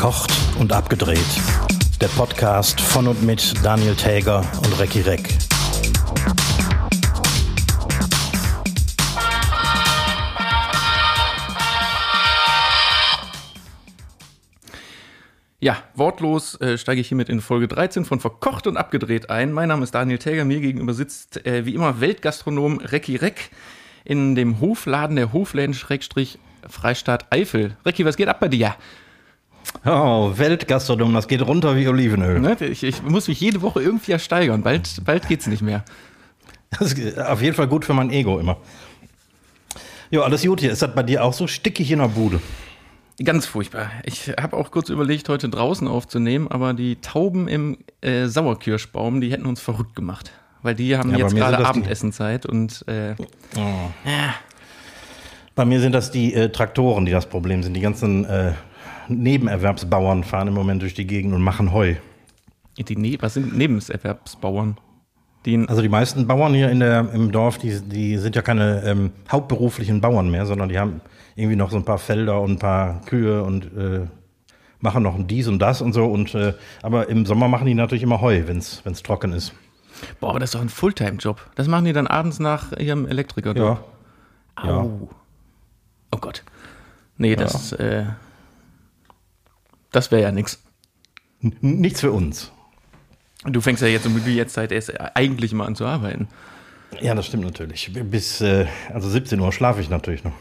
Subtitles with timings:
[0.00, 1.18] Verkocht und abgedreht.
[2.00, 5.28] Der Podcast von und mit Daniel Täger und Recki Reck.
[15.58, 19.52] Ja, wortlos äh, steige ich hiermit in Folge 13 von Verkocht und Abgedreht ein.
[19.52, 23.50] Mein Name ist Daniel Täger, mir gegenüber sitzt äh, wie immer Weltgastronom Recki Reck
[24.06, 27.76] in dem Hofladen der Hofläden Schrägstrich Freistaat Eifel.
[27.84, 28.74] Recki, was geht ab bei dir?
[29.84, 32.40] Oh, Weltgastronom, das geht runter wie Olivenöl.
[32.40, 32.56] Ne?
[32.60, 35.84] Ich, ich muss mich jede Woche irgendwie steigern, bald, bald geht's nicht mehr.
[36.78, 38.56] Das ist auf jeden Fall gut für mein Ego immer.
[40.10, 40.70] Jo, alles gut hier.
[40.72, 42.40] Ist das bei dir auch so stickig in der Bude?
[43.22, 43.90] Ganz furchtbar.
[44.04, 49.30] Ich habe auch kurz überlegt, heute draußen aufzunehmen, aber die Tauben im äh, Sauerkirschbaum, die
[49.30, 50.32] hätten uns verrückt gemacht.
[50.62, 54.34] Weil die haben Ja, jetzt gerade Abendessenzeit und äh, ja,
[55.54, 57.74] Bei mir sind das die äh, Traktoren, die das Problem sind.
[57.74, 58.52] Die ganzen äh,
[59.10, 61.94] Nebenerwerbsbauern fahren im Moment durch die Gegend und machen Heu.
[62.78, 64.78] die ne was sind Nebenerwerbsbauern?
[65.46, 68.82] Die Also die meisten Bauern hier in der, im Dorf, die, die sind ja keine
[68.84, 71.00] ähm, hauptberuflichen Bauern mehr, sondern die haben
[71.34, 74.06] irgendwie noch so ein paar Felder und ein paar Kühe und äh,
[74.80, 76.04] machen noch dies und das und so.
[76.06, 79.54] Und, äh, aber im Sommer machen die natürlich immer Heu, wenn es trocken ist.
[80.20, 81.40] boah, das ist doch ein Fulltime-Job.
[81.54, 83.56] Das machen die dann abends nach ihrem Elektriker.
[83.56, 83.80] Ja.
[84.56, 85.08] Au.
[86.12, 86.42] Oh Gott.
[87.16, 88.04] Nee, das, äh,
[89.92, 90.62] das wäre ja nix.
[91.42, 92.52] N nichts für uns.
[93.44, 96.28] Du fängst ja jetzt um die Jetztzeit erst eigentlich mal an zu arbeiten.
[97.00, 97.90] Ja, das stimmt natürlich.
[98.04, 100.34] Bis äh, also 17 Uhr schlafe ich natürlich noch.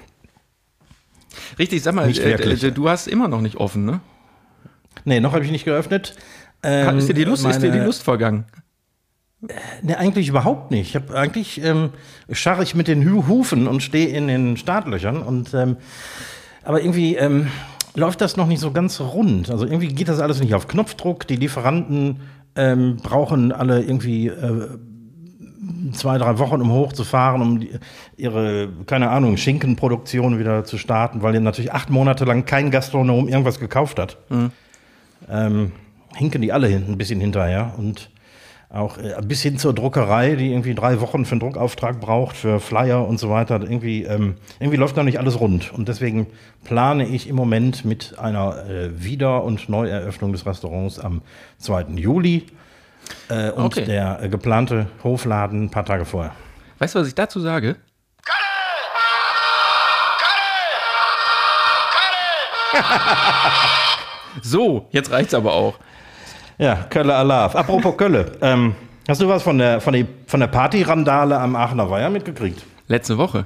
[1.57, 4.01] Richtig, sag mal, äh, äh, du hast immer noch nicht offen, ne?
[5.05, 6.15] Nee, noch habe ich nicht geöffnet.
[6.63, 8.45] Ähm, ist, dir die Lust, ist dir die meine- Lust vergangen?
[9.81, 10.89] Ne, eigentlich überhaupt nicht.
[10.89, 11.91] Ich habe eigentlich ähm,
[12.29, 15.77] scharre ich mit den Hu- Hufen und stehe in den Startlöchern und ähm,
[16.63, 17.47] aber irgendwie ähm,
[17.95, 19.49] läuft das noch nicht so ganz rund.
[19.49, 21.27] Also irgendwie geht das alles nicht auf Knopfdruck.
[21.27, 22.19] Die Lieferanten
[22.55, 24.67] ähm, brauchen alle irgendwie äh,
[25.93, 27.71] zwei, drei Wochen, um hochzufahren, um die,
[28.17, 33.59] ihre, keine Ahnung, Schinkenproduktion wieder zu starten, weil natürlich acht Monate lang kein Gastronom irgendwas
[33.59, 34.17] gekauft hat.
[35.29, 35.71] Ähm,
[36.15, 38.09] hinken die alle hinten ein bisschen hinterher und
[38.69, 42.59] auch äh, bis hin zur Druckerei, die irgendwie drei Wochen für einen Druckauftrag braucht, für
[42.59, 43.59] Flyer und so weiter.
[43.61, 45.73] Irgendwie, ähm, irgendwie läuft noch nicht alles rund.
[45.73, 46.27] Und deswegen
[46.63, 51.21] plane ich im Moment mit einer äh, Wieder- und Neueröffnung des Restaurants am
[51.57, 51.85] 2.
[51.95, 52.45] Juli
[53.29, 53.85] äh, und Okay.
[53.85, 56.33] der äh, geplante Hofladen ein paar Tage vorher.
[56.77, 57.75] Weißt du, was ich dazu sage?
[64.41, 65.79] So, jetzt reicht's aber auch.
[66.59, 67.55] Ja, Kölle Alarv.
[67.55, 68.75] Apropos Kölle, ähm,
[69.07, 72.63] hast du was von der, von, die, von der Partyrandale am Aachener Weiher mitgekriegt?
[72.87, 73.45] Letzte Woche.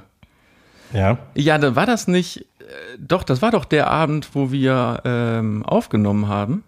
[0.92, 1.18] Ja.
[1.34, 2.40] Ja, da war das nicht.
[2.58, 2.64] Äh,
[2.98, 6.64] doch, das war doch der Abend, wo wir ähm, aufgenommen haben.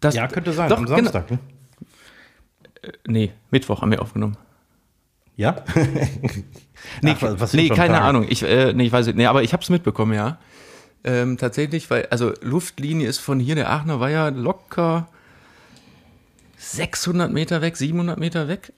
[0.00, 0.96] Das, Ja, könnte sein, Doch, am genau.
[0.96, 1.30] Samstag.
[1.30, 1.38] Ne?
[3.06, 4.36] Nee, Mittwoch haben wir aufgenommen.
[5.36, 5.56] Ja?
[7.00, 8.00] Nee, Ach, nee keine Tage?
[8.00, 8.26] Ahnung.
[8.28, 9.16] Ich, äh, nee, ich weiß nicht.
[9.16, 10.38] Nee, aber ich habe es mitbekommen, ja.
[11.04, 15.08] Ähm, tatsächlich, weil, also Luftlinie ist von hier, der Aachener Weiher, locker
[16.58, 18.72] 600 Meter weg, 700 Meter weg.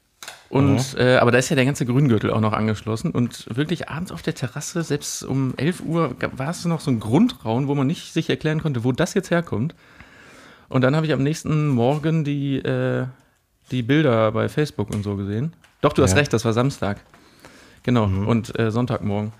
[0.49, 3.11] Und, äh, aber da ist ja der ganze Grüngürtel auch noch angeschlossen.
[3.11, 7.01] Und wirklich abends auf der Terrasse, selbst um 11 Uhr, war es noch so ein
[7.01, 9.75] Grundraum, wo man nicht sich erklären konnte, wo das jetzt herkommt.
[10.69, 13.07] Und dann habe ich am nächsten Morgen die, äh,
[13.71, 15.53] die Bilder bei Facebook und so gesehen.
[15.81, 16.19] Doch, du hast Ja.
[16.19, 16.99] recht, das war Samstag.
[17.83, 19.33] Genau, und äh, Sonntagmorgen.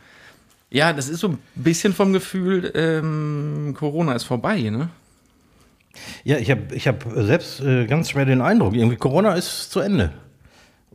[0.75, 4.89] Ja, das ist so ein bisschen vom Gefühl, ähm, Corona ist vorbei, ne?
[6.25, 9.79] Ja, ich habe ich hab selbst äh, ganz schwer den Eindruck, irgendwie Corona ist zu
[9.79, 10.11] Ende.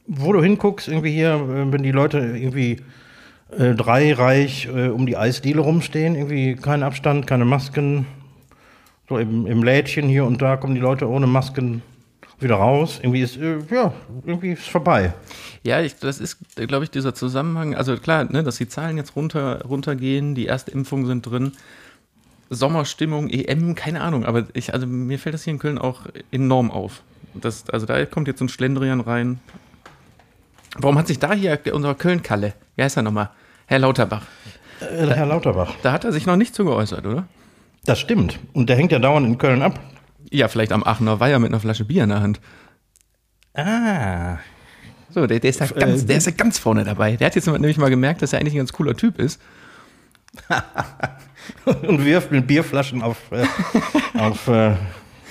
[0.05, 2.81] Wo du hinguckst, irgendwie hier, äh, wenn die Leute irgendwie
[3.57, 8.05] äh, dreireich äh, um die Eisdiele rumstehen, irgendwie kein Abstand, keine Masken.
[9.07, 11.83] So im, im Lädchen hier und da kommen die Leute ohne Masken
[12.41, 12.99] wieder raus.
[13.01, 13.93] Irgendwie ist, äh, ja,
[14.25, 15.13] irgendwie ist vorbei.
[15.63, 17.75] Ja, ich, das ist, glaube ich, dieser Zusammenhang.
[17.75, 21.53] Also klar, ne, dass die Zahlen jetzt runter, runtergehen, die Erstimpfungen sind drin.
[22.49, 26.71] Sommerstimmung, EM, keine Ahnung, aber ich, also mir fällt das hier in Köln auch enorm
[26.71, 27.03] auf.
[27.35, 29.39] Das, also da kommt jetzt so ein Schlendrian rein.
[30.77, 33.29] Warum hat sich da hier unser Köln-Kalle, wie heißt er nochmal?
[33.67, 34.23] Herr Lauterbach.
[34.81, 35.75] Äh, Herr Lauterbach.
[35.83, 37.27] Da hat er sich noch nicht zu geäußert, oder?
[37.85, 38.39] Das stimmt.
[38.53, 39.79] Und der hängt ja dauernd in Köln ab.
[40.31, 42.39] Ja, vielleicht am Aachener Weiher mit einer Flasche Bier in der Hand.
[43.53, 44.37] Ah.
[45.09, 47.15] So, der, der, ist da ganz, äh, der ist da ganz vorne dabei.
[47.15, 49.41] Der hat jetzt nämlich mal gemerkt, dass er eigentlich ein ganz cooler Typ ist.
[51.65, 53.45] Und wirft mit Bierflaschen auf, äh,
[54.19, 54.75] auf äh,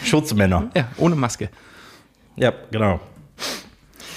[0.02, 0.69] Schutzmänner.
[0.75, 1.49] Ja, ohne Maske.
[2.37, 3.00] Ja, genau.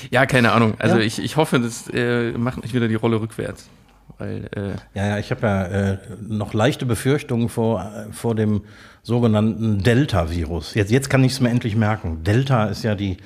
[0.09, 0.73] Ja, keine Ahnung.
[0.79, 1.03] Also Ja.
[1.03, 3.69] ich, ich hoffe, das äh, macht nicht wieder die Rolle rückwärts.
[4.18, 5.97] weil äh, Ja, ja, ich habe ja äh,
[6.27, 8.63] noch leichte Befürchtungen vor, äh, vor dem
[9.03, 10.75] sogenannten Delta-Virus.
[10.75, 12.24] Jetzt, jetzt kann ich es mir endlich merken.
[12.24, 13.18] Delta ist ja die,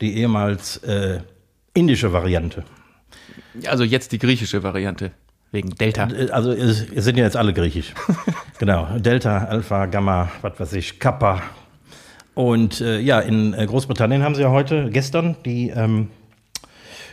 [0.00, 1.20] die ehemals äh,
[1.74, 2.64] indische Variante.
[3.66, 5.12] also jetzt die griechische Variante
[5.52, 6.08] wegen Delta.
[6.10, 7.92] Äh, Also es, sind ja jetzt alle griechisch.
[8.58, 8.86] genau.
[8.98, 11.42] Delta, Alpha, Gamma, was weiß ich, Kappa.
[12.34, 16.08] Und äh, ja, in äh, Großbritannien haben sie ja heute, gestern, die, ähm,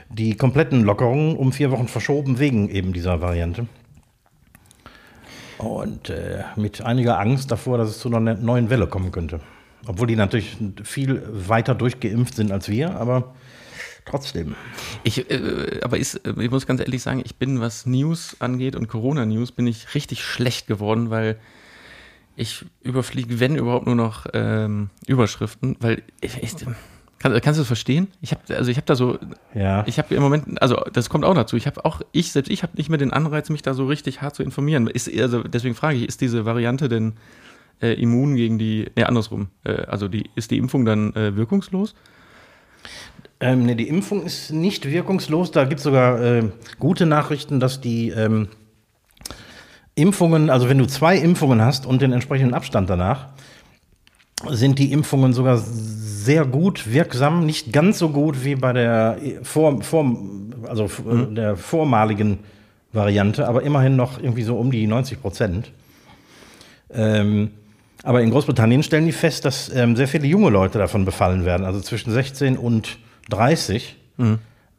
[0.09, 3.67] die kompletten Lockerungen um vier Wochen verschoben wegen eben dieser Variante.
[5.57, 9.39] Und äh, mit einiger Angst davor, dass es zu einer ne- neuen Welle kommen könnte.
[9.85, 13.33] Obwohl die natürlich viel weiter durchgeimpft sind als wir, aber
[14.05, 14.55] trotzdem.
[15.03, 18.75] Ich, äh, aber ist, äh, ich muss ganz ehrlich sagen, ich bin, was News angeht
[18.75, 21.37] und Corona-News, bin ich richtig schlecht geworden, weil
[22.35, 26.53] ich überfliege, wenn überhaupt, nur noch ähm, Überschriften, weil ich, ich,
[27.19, 28.07] kann, kannst du das verstehen?
[28.21, 29.17] Ich habe also ich habe da so,
[29.55, 29.83] Ja.
[29.87, 31.55] ich habe im Moment, also das kommt auch dazu.
[31.55, 34.21] Ich habe auch, ich selbst, ich habe nicht mehr den Anreiz, mich da so richtig
[34.21, 34.87] hart zu informieren.
[34.87, 37.13] Ist, also deswegen frage ich, ist diese Variante denn
[37.81, 41.95] äh, immun gegen die, ne andersrum, äh, also die, ist die Impfung dann äh, wirkungslos?
[43.39, 45.51] Ähm, nee, die Impfung ist nicht wirkungslos.
[45.51, 46.49] Da gibt es sogar äh,
[46.79, 48.47] gute Nachrichten, dass die ähm,
[49.95, 53.29] Impfungen, also wenn du zwei Impfungen hast und den entsprechenden Abstand danach,
[54.45, 59.81] sind die Impfungen sogar sehr gut wirksam, nicht ganz so gut wie bei der vor,
[59.81, 60.15] vor,
[60.67, 62.39] also äh, der vormaligen
[62.93, 65.71] Variante, aber immerhin noch irgendwie so um die 90 Prozent.
[66.93, 67.51] Ähm,
[68.03, 71.65] aber in Großbritannien stellen die fest, dass ähm, sehr viele junge Leute davon befallen werden,
[71.65, 72.99] also zwischen 16 und
[73.29, 73.95] 30.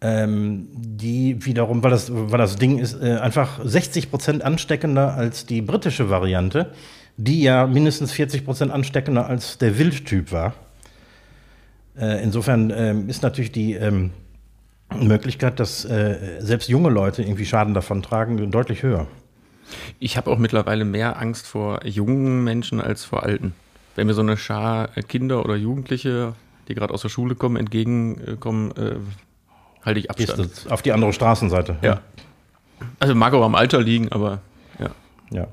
[0.01, 5.45] Ähm, die wiederum, weil das, weil das Ding ist äh, einfach 60 Prozent ansteckender als
[5.45, 6.71] die britische Variante,
[7.19, 10.55] die ja mindestens 40 Prozent ansteckender als der Wildtyp war.
[11.99, 14.13] Äh, insofern ähm, ist natürlich die ähm,
[14.95, 19.09] Möglichkeit, dass äh, selbst junge Leute irgendwie Schaden davon tragen, deutlich höher.
[19.99, 23.53] Ich habe auch mittlerweile mehr Angst vor jungen Menschen als vor alten.
[23.97, 26.35] Wenn mir so eine Schar Kinder oder Jugendliche,
[26.69, 28.95] die gerade aus der Schule kommen, entgegenkommen, äh,
[29.85, 30.67] halte ich Abstand.
[30.71, 31.79] auf die andere Straßenseite.
[31.83, 32.01] Ja.
[33.01, 34.41] Also mag auch am Alter liegen, aber
[34.79, 34.91] ja.
[35.31, 35.49] ja.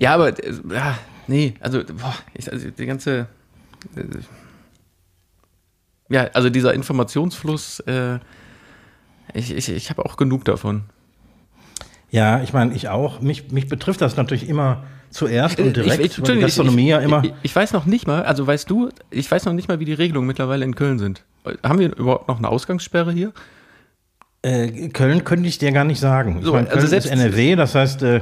[0.00, 3.26] Ja, aber äh, ja, nee, also, boah, ich, also die ganze.
[3.96, 4.02] Äh,
[6.08, 8.18] ja, also dieser Informationsfluss, äh,
[9.34, 10.82] ich, ich, ich habe auch genug davon.
[12.10, 13.20] Ja, ich meine, ich auch.
[13.20, 16.98] Mich, mich betrifft das natürlich immer zuerst und direkt, Äh, ich, weil die Gastronomie ja
[16.98, 17.24] immer.
[17.24, 19.84] Ich, ich weiß noch nicht mal, also weißt du, ich weiß noch nicht mal, wie
[19.86, 21.24] die Regelungen mittlerweile in Köln sind.
[21.62, 23.32] Haben wir überhaupt noch eine Ausgangssperre hier?
[24.42, 26.38] Äh, Köln könnte ich dir gar nicht sagen.
[26.40, 28.20] Ich So, meine, also Köln selbst- ist NRW, das heißt, äh,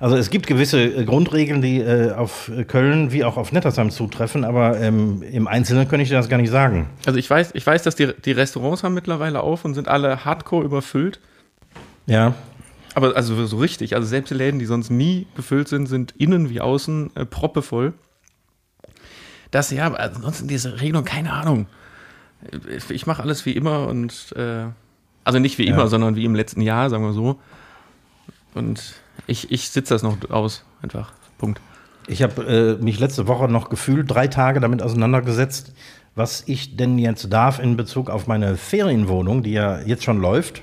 [0.00, 4.44] also es gibt gewisse äh, Grundregeln, die äh, auf Köln wie auch auf Nettersheim zutreffen,
[4.44, 6.88] aber ähm, im Einzelnen könnte ich dir das gar nicht sagen.
[7.06, 10.24] Also ich weiß, ich weiß, dass die, die Restaurants haben mittlerweile auf und sind alle
[10.24, 11.20] hardcore überfüllt.
[12.06, 12.34] Ja,
[12.94, 16.48] Aber also so richtig, also selbst die Läden, die sonst nie gefüllt sind, sind innen
[16.50, 17.92] wie außen äh, proppevoll.
[19.50, 21.66] Das ja, aber ansonsten diese Regelung, keine Ahnung.
[22.74, 24.66] Ich, ich mache alles wie immer und äh,
[25.24, 25.74] also nicht wie Ja.
[25.74, 27.38] immer, sondern wie im letzten Jahr, sagen wir so.
[28.54, 28.94] Und
[29.26, 31.12] ich, ich sitze das noch aus, einfach.
[31.38, 31.60] Punkt.
[32.08, 35.72] ich habe äh, mich letzte Woche noch gefühlt drei Tage damit auseinandergesetzt,
[36.14, 40.62] was ich denn jetzt darf in Bezug auf meine Ferienwohnung, die ja jetzt schon läuft.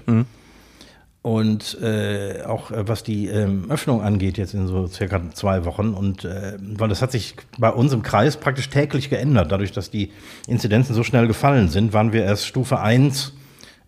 [1.22, 5.96] Und äh, auch äh, was die ähm, Öffnung angeht, jetzt in so circa zwei Wochen.
[5.96, 9.51] Und äh, weil das hat sich bei uns im Kreis praktisch täglich geändert.
[9.51, 10.12] Dadurch, dass die
[10.48, 13.34] Inzidenzen so schnell gefallen sind, waren wir erst Stufe 1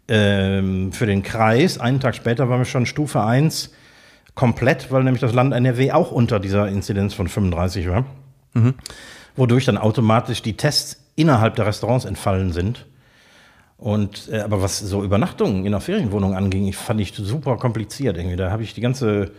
[0.08, 1.78] ähm, für den Kreis.
[1.78, 3.72] Einen Tag später waren wir schon Stufe 1
[4.38, 8.06] komplett, weil nämlich das Land NRW auch unter dieser Inzidenz von 35 war.
[9.36, 12.86] Wodurch dann automatisch die Tests innerhalb der Restaurants entfallen sind.
[13.78, 18.16] Und äh, aber was so Übernachtungen in der Ferienwohnung anging, ich fand ich super kompliziert
[18.18, 18.36] irgendwie.
[18.36, 19.32] Da habe ich die ganze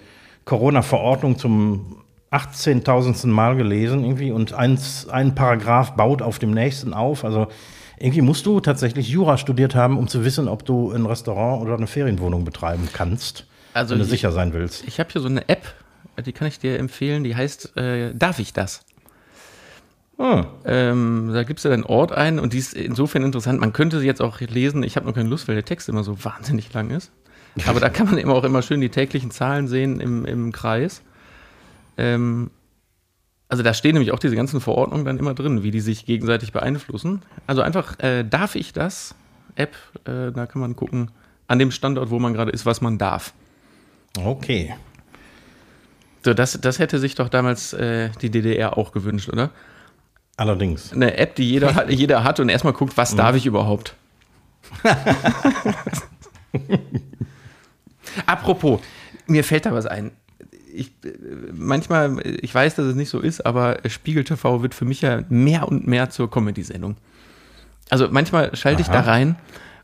[0.45, 2.02] Corona-Verordnung zum
[2.33, 3.26] 18.000.
[3.28, 7.25] Mal gelesen irgendwie und eins, ein Paragraph baut auf dem nächsten auf.
[7.25, 7.47] Also
[7.99, 11.76] irgendwie musst du tatsächlich Jura studiert haben, um zu wissen, ob du ein Restaurant oder
[11.76, 14.85] eine Ferienwohnung betreiben kannst, Also wenn du ich- sicher sein willst.
[14.87, 15.73] Ich habe hier so eine App,
[16.25, 18.81] die kann ich dir empfehlen, die heißt äh, Darf ich das?
[20.19, 23.61] Ah, Ähm, da gibst du deinen Ort ein und die ist insofern interessant.
[23.61, 24.83] Man könnte sie jetzt auch lesen.
[24.83, 27.13] Ich habe noch keine Lust, weil der Text immer so wahnsinnig lang ist.
[27.67, 31.03] Aber da kann man eben auch immer schön die täglichen Zahlen sehen im, im Kreis.
[31.97, 32.51] Ähm,
[33.49, 36.53] also da stehen nämlich auch diese ganzen Verordnungen dann immer drin, wie die sich gegenseitig
[36.53, 37.23] beeinflussen.
[37.47, 39.15] Also einfach, äh, darf ich das?
[39.55, 41.13] App, äh, da kann man gucken,
[41.47, 43.33] an dem Standort, wo man gerade ist, was man darf.
[44.17, 44.75] Okay.
[46.25, 49.50] So, das, das hätte sich doch damals äh, die DDR auch gewünscht, oder?
[50.37, 50.93] Allerdings.
[50.93, 53.95] Eine App, die jeder hat, jeder hat und erstmal guckt, was darf ich überhaupt?
[58.27, 58.81] Apropos,
[59.27, 60.12] mir fällt da was ein.
[60.73, 61.12] Ich, äh,
[61.53, 65.23] manchmal, ich weiß, dass es nicht so ist, aber Spiegel TV wird für mich ja
[65.29, 66.97] mehr und mehr zur Comedy-Sendung.
[67.91, 69.37] Also manchmal schalte ich da rein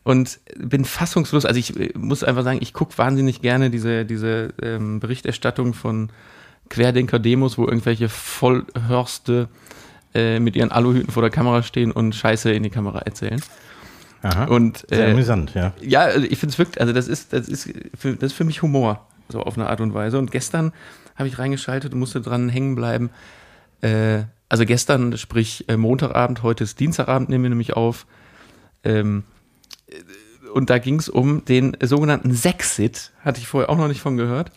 [0.04, 1.44] und bin fassungslos.
[1.44, 6.10] Also ich äh, muss einfach sagen, ich gucke wahnsinnig gerne diese, diese ähm, Berichterstattung von
[6.68, 9.48] Querdenker-Demos, wo irgendwelche Vollhörste
[10.14, 13.40] äh, mit ihren Aluhüten vor der Kamera stehen und Scheiße in die Kamera erzählen.
[14.22, 14.44] Aha.
[14.44, 15.72] Und, Sehr äh, amüsant, ja.
[15.80, 18.44] Ja, also ich finde es wirklich, also das ist, das ist, für, das ist für
[18.44, 20.18] mich Humor, so auf eine Art und Weise.
[20.18, 20.72] Und gestern
[21.16, 23.10] habe ich reingeschaltet und musste dran hängen bleiben.
[23.82, 28.06] Äh, also gestern, sprich äh, Montagabend, heute ist Dienstagabend, nehmen wir nämlich auf.
[28.82, 29.33] Ähm, äh,
[30.52, 34.16] und da ging es um den sogenannten Sexit, hatte ich vorher auch noch nicht von
[34.16, 34.50] gehört.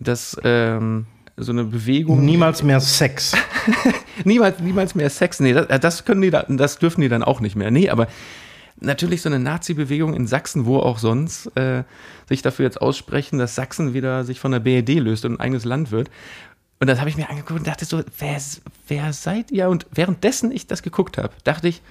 [0.00, 2.24] Das ähm, so eine Bewegung.
[2.24, 3.32] Niemals mehr Sex.
[4.24, 5.40] niemals, niemals mehr Sex.
[5.40, 7.70] Nee, das, das können die da, das dürfen die dann auch nicht mehr.
[7.70, 8.08] Nee, aber
[8.76, 11.84] natürlich so eine Nazi-Bewegung in Sachsen, wo auch sonst, äh,
[12.28, 15.64] sich dafür jetzt aussprechen, dass Sachsen wieder sich von der BRD löst und ein eigenes
[15.64, 16.10] Land wird.
[16.80, 18.40] Und das habe ich mir angeguckt und dachte so, wer,
[18.88, 19.68] wer seid ihr?
[19.68, 21.82] Und währenddessen ich das geguckt habe, dachte ich,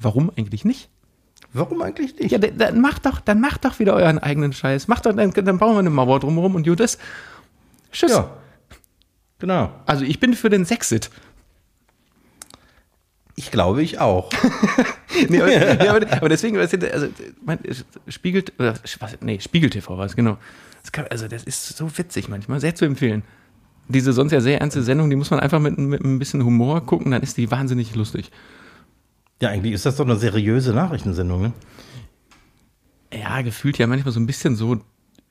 [0.00, 0.88] warum eigentlich nicht?
[1.52, 2.32] Warum eigentlich nicht?
[2.32, 4.88] Ja, dann macht doch, dann macht doch wieder euren eigenen Scheiß.
[4.88, 6.98] Macht doch, dann, dann bauen wir eine Mauer drumherum und Judas.
[7.92, 8.12] Tschüss.
[8.12, 8.30] Ja.
[9.38, 9.70] Genau.
[9.86, 11.10] Also ich bin für den Sexit.
[13.34, 14.30] Ich glaube, ich auch.
[15.28, 16.76] nee, aber, nee, aber, aber, deswegen, also,
[17.44, 17.58] mein,
[18.08, 18.80] Spiegel, was,
[19.20, 20.38] nee, Spiegel TV war es, genau.
[20.82, 23.22] Das kann, also das ist so witzig manchmal, sehr zu empfehlen.
[23.88, 26.84] Diese sonst ja sehr ernste Sendung, die muss man einfach mit, mit ein bisschen Humor
[26.86, 28.30] gucken, dann ist die wahnsinnig lustig.
[29.42, 31.52] Ja, eigentlich ist das doch eine seriöse Nachrichtensendung, ne?
[33.12, 34.80] Ja, gefühlt ja manchmal so ein bisschen so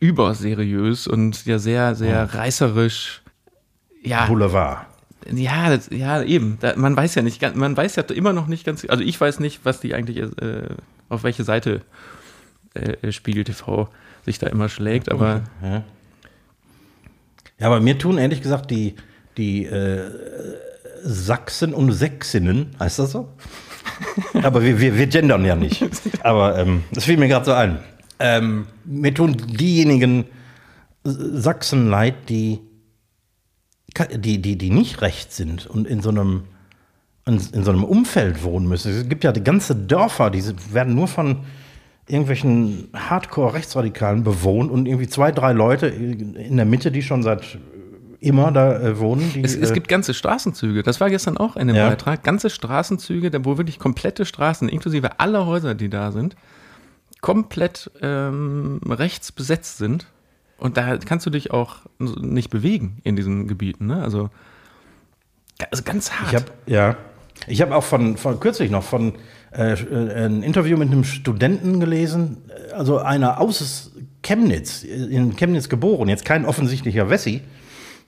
[0.01, 2.23] überseriös und ja sehr, sehr ja.
[2.25, 3.21] reißerisch.
[4.03, 4.25] Ja.
[4.25, 4.85] Boulevard.
[5.31, 6.57] Ja, das, ja, eben.
[6.59, 9.39] Da, man weiß ja nicht, man weiß ja immer noch nicht ganz, also ich weiß
[9.39, 10.75] nicht, was die eigentlich, äh,
[11.07, 11.79] auf welche Seite
[12.73, 13.87] äh, Spiegel TV
[14.25, 15.43] sich da immer schlägt, aber.
[15.63, 15.83] Ja.
[17.59, 18.95] ja, aber mir tun ehrlich gesagt die,
[19.37, 20.11] die äh,
[21.01, 23.29] Sachsen und Sächsinnen, heißt das so?
[24.43, 25.83] aber wir, wir, wir gendern ja nicht.
[26.23, 27.79] Aber ähm, das fiel mir gerade so ein.
[28.19, 30.25] Ähm, mir tun diejenigen
[31.03, 32.59] Sachsen leid, die
[34.15, 36.43] die, die, die nicht recht sind und in so einem
[37.25, 38.91] in, in so einem Umfeld wohnen müssen.
[38.91, 41.41] Es gibt ja die ganze Dörfer, die werden nur von
[42.07, 47.57] irgendwelchen Hardcore-Rechtsradikalen bewohnt und irgendwie zwei, drei Leute in der Mitte, die schon seit
[48.21, 49.31] immer da äh, wohnen.
[49.33, 51.89] Die, es, es, äh, gibt ganze Straßenzüge, das war gestern auch in dem ja.
[51.89, 56.35] Beitrag, ganze Straßenzüge, wo wirklich komplette Straßen, inklusive aller Häuser, die da sind,
[57.19, 60.05] komplett ähm, rechts besetzt sind
[60.57, 63.87] und da kannst du dich auch nicht bewegen in diesen Gebieten.
[63.87, 64.01] Ne?
[64.01, 64.29] Also,
[65.71, 66.29] also ganz hart.
[66.29, 66.97] Ich hab, ja,
[67.47, 69.13] ich habe auch von, von kürzlich noch von
[69.51, 72.37] äh, äh, ein Interview mit einem Studenten gelesen,
[72.73, 77.41] also einer aus Chemnitz, in Chemnitz geboren, jetzt kein offensichtlicher Wessi,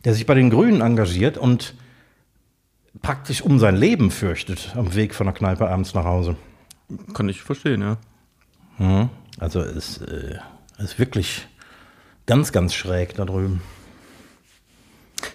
[0.06, 1.76] der sich bei den Grünen engagiert und
[3.02, 6.36] praktisch um sein Leben fürchtet am Weg von der Kneipe abends nach Hause.
[7.14, 7.98] Kann ich verstehen, ja.
[8.78, 9.10] Mhm.
[9.40, 10.38] Also es äh,
[10.78, 11.48] ist wirklich
[12.26, 13.62] Ganz, ganz schräg da drüben.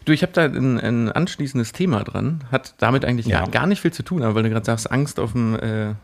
[0.04, 2.44] Du, ich habe da ein, ein, anschließendes Thema dran.
[2.50, 3.40] Hat damit eigentlich ja.
[3.40, 5.94] gar, gar, nicht viel zu tun, aber weil du gerade sagst, Angst auf dem, äh,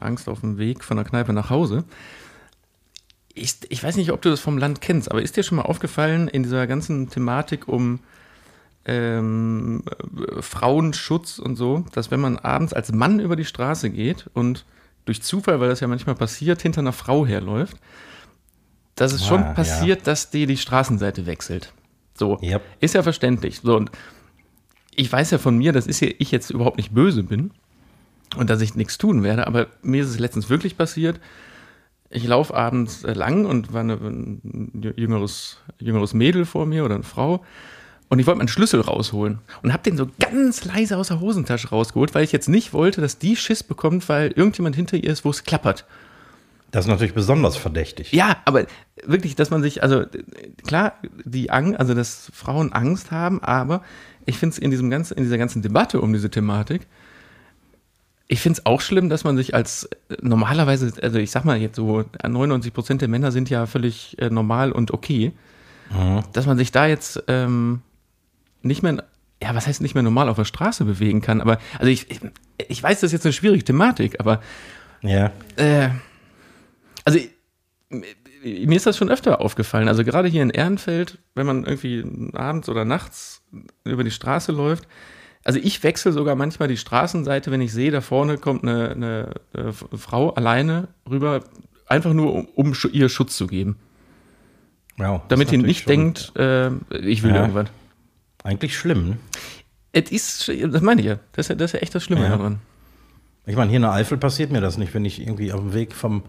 [0.00, 1.84] Angst auf dem Weg von der Kneipe nach Hause.
[3.38, 5.62] Ich, ich weiß nicht, ob du das vom Land kennst, aber ist dir schon mal
[5.62, 8.00] aufgefallen in dieser ganzen Thematik um
[8.84, 9.82] ähm,
[10.40, 14.64] Frauenschutz und so, dass wenn man abends als Mann über die Straße geht und
[15.04, 17.76] durch Zufall, weil das ja manchmal passiert, hinter einer Frau herläuft,
[18.94, 20.04] dass es ah, schon passiert, ja.
[20.04, 21.72] dass die die Straßenseite wechselt.
[22.14, 22.62] So, yep.
[22.80, 23.60] ist ja verständlich.
[23.62, 23.90] So, und
[24.94, 27.52] ich weiß ja von mir, dass ich jetzt überhaupt nicht böse bin
[28.36, 31.20] und dass ich nichts tun werde, aber mir ist es letztens wirklich passiert.
[32.10, 37.04] Ich laufe abends lang und war eine, ein jüngeres, jüngeres Mädel vor mir oder eine
[37.04, 37.44] Frau
[38.08, 41.68] und ich wollte meinen Schlüssel rausholen und habe den so ganz leise aus der Hosentasche
[41.68, 45.24] rausgeholt, weil ich jetzt nicht wollte, dass die Schiss bekommt, weil irgendjemand hinter ihr ist,
[45.24, 45.84] wo es klappert.
[46.70, 48.12] Das ist natürlich besonders verdächtig.
[48.12, 48.66] Ja, aber
[49.04, 50.04] wirklich, dass man sich, also
[50.66, 53.82] klar, die Angst, also dass Frauen Angst haben, aber
[54.26, 56.86] ich finde es in diesem ganzen, in dieser ganzen Debatte um diese Thematik,
[58.28, 59.88] ich finde es auch schlimm, dass man sich als
[60.20, 64.28] normalerweise, also ich sag mal jetzt so, 99 Prozent der Männer sind ja völlig äh,
[64.28, 65.32] normal und okay,
[65.90, 66.22] mhm.
[66.34, 67.80] dass man sich da jetzt ähm,
[68.62, 69.02] nicht mehr,
[69.42, 72.20] ja, was heißt nicht mehr normal auf der Straße bewegen kann, aber, also ich, ich,
[72.68, 74.42] ich weiß, das ist jetzt eine schwierige Thematik, aber
[75.00, 75.30] ja.
[75.56, 75.88] Äh,
[77.04, 77.18] also
[78.42, 79.88] mir ist das schon öfter aufgefallen.
[79.88, 82.04] Also gerade hier in Ehrenfeld, wenn man irgendwie
[82.34, 83.42] abends oder nachts
[83.84, 84.86] über die Straße läuft.
[85.48, 89.34] Also ich wechsle sogar manchmal die Straßenseite, wenn ich sehe, da vorne kommt eine, eine,
[89.54, 91.40] eine Frau alleine rüber,
[91.86, 93.76] einfach nur um, um ihr Schutz zu geben.
[94.98, 96.68] Ja, Damit ihr nicht denkt, äh,
[97.00, 97.40] ich will Ja.
[97.40, 97.68] irgendwas.
[98.44, 99.08] Eigentlich schlimm.
[99.08, 99.16] ne?
[99.92, 101.18] Es ist, das meine ich ja.
[101.32, 102.36] Das ist ja, das ist ja echt das Schlimme Ja.
[102.36, 102.58] daran.
[103.46, 104.92] Ich meine, hier in der Eifel passiert mir das nicht.
[104.92, 106.24] Wenn ich irgendwie auf dem Weg vom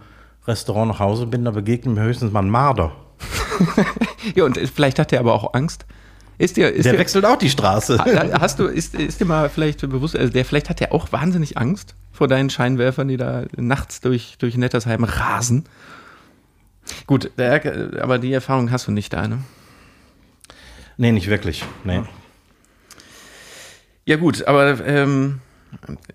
[0.47, 2.93] Restaurant nach Hause bin, da begegnet mir höchstens mal ein Marder.
[4.35, 5.85] Ja, und vielleicht hat der aber auch Angst.
[6.39, 8.00] Ist dir, ist Der dir, wechselt auch die Straße.
[8.00, 11.12] Ha- Hast du, ist, ist dir mal vielleicht bewusst, also der, vielleicht hat der auch
[11.12, 15.65] wahnsinnig Angst vor deinen Scheinwerfern, die da nachts durch, durch Nettersheim rasen.
[17.05, 19.43] Gut, der, aber die Erfahrung hast du nicht da, ne?
[20.98, 21.63] Nee, nicht wirklich.
[21.84, 22.01] Nee.
[24.05, 25.41] Ja gut, aber ähm,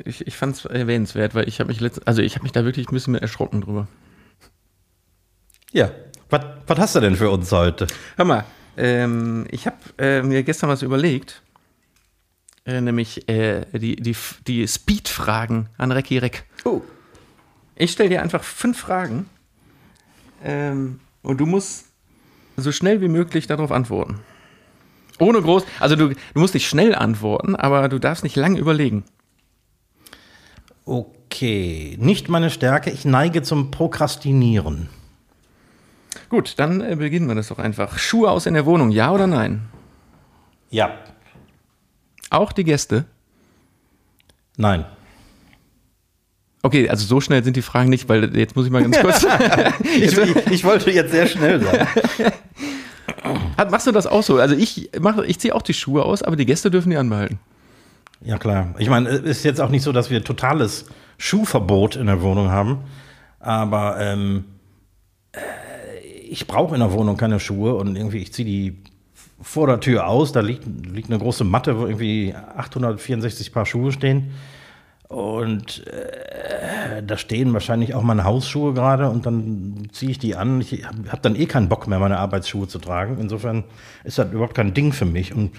[0.05, 2.65] ich, ich fand es erwähnenswert, weil ich habe mich letzt, also ich habe mich da
[2.65, 3.87] wirklich ein bisschen erschrocken drüber.
[5.71, 5.91] Ja.
[6.31, 7.87] Was, was hast du denn für uns heute?
[8.17, 8.45] Hör mal,
[8.77, 11.43] ähm, ich habe äh, mir gestern was überlegt,
[12.65, 14.17] äh, nämlich äh, die, die,
[14.47, 16.45] die Speed-Fragen an Recki Reck.
[16.65, 16.83] Oh.
[17.77, 19.29] Ich stelle dir einfach fünf Fragen
[20.45, 21.87] ähm, und du musst
[22.57, 24.21] so schnell wie möglich darauf antworten.
[25.19, 29.05] Ohne groß, also du, du musst nicht schnell antworten, aber du darfst nicht lang überlegen.
[30.85, 31.97] Okay.
[31.99, 32.91] Nicht meine Stärke.
[32.91, 34.89] Ich neige zum Prokrastinieren.
[36.29, 37.99] Gut, dann äh, beginnen wir das doch einfach.
[37.99, 39.69] Schuhe aus in der Wohnung, ja oder nein?
[40.71, 40.99] Ja.
[42.31, 43.05] Auch die Gäste?
[44.57, 44.85] Nein.
[46.63, 49.27] Okay, also so schnell sind die Fragen nicht, weil jetzt muss ich mal ganz kurz.
[49.85, 50.17] Ich,
[50.51, 51.87] ich, wollte jetzt sehr schnell sein.
[53.57, 54.39] Hat, machst du das auch so?
[54.39, 57.39] Also ich mache, ich ziehe auch die Schuhe aus, aber die Gäste dürfen die anbehalten.
[58.23, 58.75] Ja, klar.
[58.79, 60.87] Ich meine, es ist jetzt auch nicht so, dass wir totales
[61.19, 62.79] Schuhverbot in der Wohnung haben.
[63.41, 64.47] Aber ähm,
[65.33, 65.41] äh,
[66.35, 68.77] ich brauche in der Wohnung keine Schuhe und irgendwie, ich ziehe die
[69.41, 70.33] vor der Tür aus.
[70.33, 74.33] Da liegt, liegt eine große Matte, wo irgendwie 864 Paar Schuhe stehen.
[75.07, 80.61] Und äh, da stehen wahrscheinlich auch meine Hausschuhe gerade und dann ziehe ich die an.
[80.61, 83.19] Ich habe hab dann eh keinen Bock mehr, meine Arbeitsschuhe zu tragen.
[83.21, 83.63] Insofern
[84.03, 85.33] ist das überhaupt kein Ding für mich.
[85.33, 85.53] Und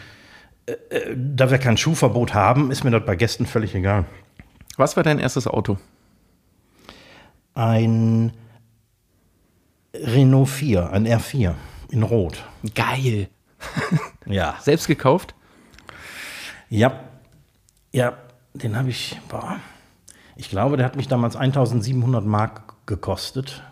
[0.66, 0.76] äh,
[1.16, 4.04] da wir kein Schuhverbot haben, ist mir das bei Gästen völlig egal.
[4.76, 5.78] Was war dein erstes Auto?
[7.54, 8.34] Ein
[10.04, 11.54] Renault 4, ein R4
[11.90, 12.44] in Rot.
[12.74, 13.30] Geil.
[14.26, 14.58] Ja.
[14.62, 15.36] Selbst gekauft?
[16.70, 17.00] Ja.
[17.92, 18.18] Ja,
[18.54, 19.58] den habe ich, boah,
[20.36, 23.64] ich glaube, der hat mich damals 1700 Mark gekostet.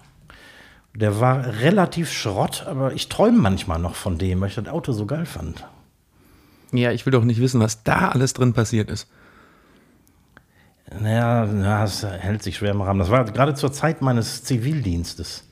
[0.95, 4.91] Der war relativ Schrott, aber ich träume manchmal noch von dem, weil ich das Auto
[4.91, 5.67] so geil fand.
[6.71, 9.07] Ja, ich will doch nicht wissen, was da alles drin passiert ist.
[10.99, 12.99] Naja, ja, es hält sich schwer im Rahmen.
[12.99, 15.47] Das war gerade zur Zeit meines Zivildienstes.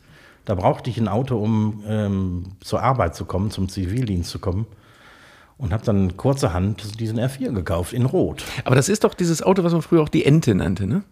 [0.46, 4.66] Da brauchte ich ein Auto, um ähm, zur Arbeit zu kommen, zum Zivildienst zu kommen.
[5.58, 8.44] Und habe dann kurzerhand diesen R4 gekauft, in Rot.
[8.66, 11.04] Aber das ist doch dieses Auto, was man früher auch die Ente nannte, ne?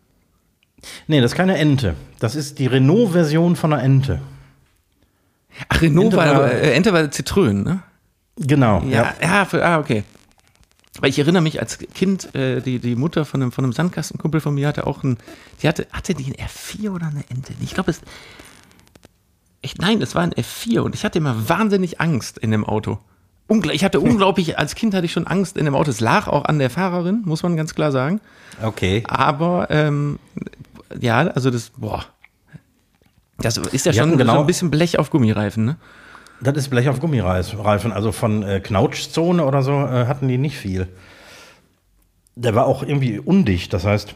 [1.08, 1.94] Nee, das ist keine Ente.
[2.20, 4.22] Das ist die Renault-Version von einer Ente.
[5.68, 7.84] Ach, Renault Ente war, war- äh, Ente war Zitrönen, ne?
[8.38, 8.82] Genau.
[8.90, 10.04] Ja, ja, für, ah, okay.
[11.00, 14.42] Weil ich erinnere mich als Kind, äh, die, die Mutter von einem, von einem Sandkastenkumpel
[14.42, 15.18] von mir hatte auch ein,
[15.62, 17.54] die hatte, hatte die ein F4 oder eine Ente?
[17.62, 18.02] Ich glaube, es,
[19.62, 23.00] ich, nein, es war ein F4 und ich hatte immer wahnsinnig Angst in dem Auto.
[23.48, 25.90] Ungl ich hatte unglaublich, als Kind hatte ich schon Angst in dem Auto.
[25.92, 28.22] Es lag auch an der Fahrerin, muss man ganz klar sagen.
[28.62, 29.04] Okay.
[29.08, 30.20] Aber, ähm,
[31.00, 32.06] ja, also das, boah.
[33.38, 35.78] Das ist ja Wir schon genau- so ein bisschen Blech auf Gummireifen, ne?
[36.42, 37.92] Das ist Blech auf Gummireifen.
[37.92, 40.88] Also von äh, Knautschzone oder so äh, hatten die nicht viel.
[42.36, 43.74] Der war auch irgendwie undicht.
[43.74, 44.16] Das heißt,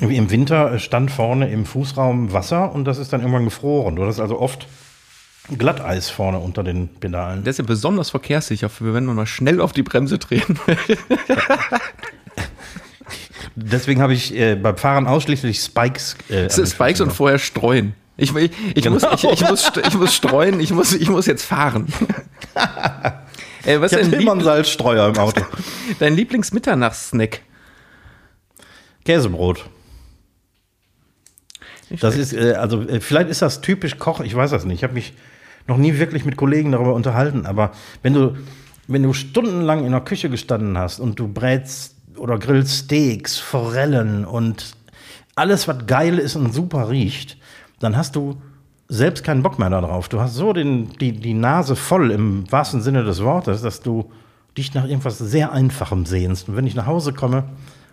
[0.00, 3.96] im Winter stand vorne im Fußraum Wasser und das ist dann irgendwann gefroren.
[3.96, 4.66] Du hattest also oft
[5.56, 7.44] Glatteis vorne unter den Pedalen.
[7.44, 10.76] Der ist ja besonders verkehrssicher, wenn man mal schnell auf die Bremse treten will.
[13.56, 16.16] Deswegen habe ich äh, beim Fahren ausschließlich Spikes.
[16.28, 17.94] Äh, Das Spikes und vorher streuen.
[18.16, 18.94] Ich, ich, ich, Genau.
[18.94, 21.92] muss, ich, muss, ich muss streuen, ich muss, ich muss jetzt fahren.
[23.64, 25.42] äh, was ich ist immer einen Salzstreuer im Auto.
[25.98, 27.40] dein Lieblingsmitternachtssnack?
[29.04, 29.68] Käsebrot.
[32.00, 34.78] Das ist, äh, also äh, vielleicht ist das typisch Koch, ich weiß das nicht.
[34.78, 35.12] Ich habe mich
[35.66, 38.36] noch nie wirklich mit Kollegen darüber unterhalten, aber wenn du,
[38.86, 44.24] wenn du stundenlang in der Küche gestanden hast und du brätst oder grillst Steaks, Forellen
[44.24, 44.74] und
[45.34, 47.36] alles, was geil ist und super riecht,
[47.80, 48.36] dann hast du
[48.88, 50.08] selbst keinen Bock mehr darauf.
[50.08, 54.10] Du hast so den, die, die Nase voll im wahrsten Sinne des Wortes, dass du
[54.56, 56.48] dich nach irgendwas sehr Einfachem sehnst.
[56.48, 57.44] Und wenn ich nach Hause komme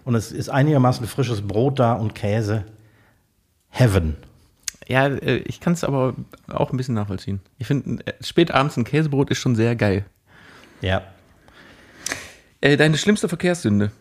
[0.04, 2.66] und es ist einigermaßen frisches Brot da und Käse,
[3.72, 4.16] Heaven.
[4.88, 6.16] Ja, äh, ich kann es aber
[6.48, 7.40] auch ein bisschen nachvollziehen.
[7.58, 10.06] Ich finde, äh, spät abends ein Käsebrot ist schon sehr geil.
[10.82, 11.02] Ja.
[12.60, 13.92] Äh, deine schlimmste Verkehrssünde?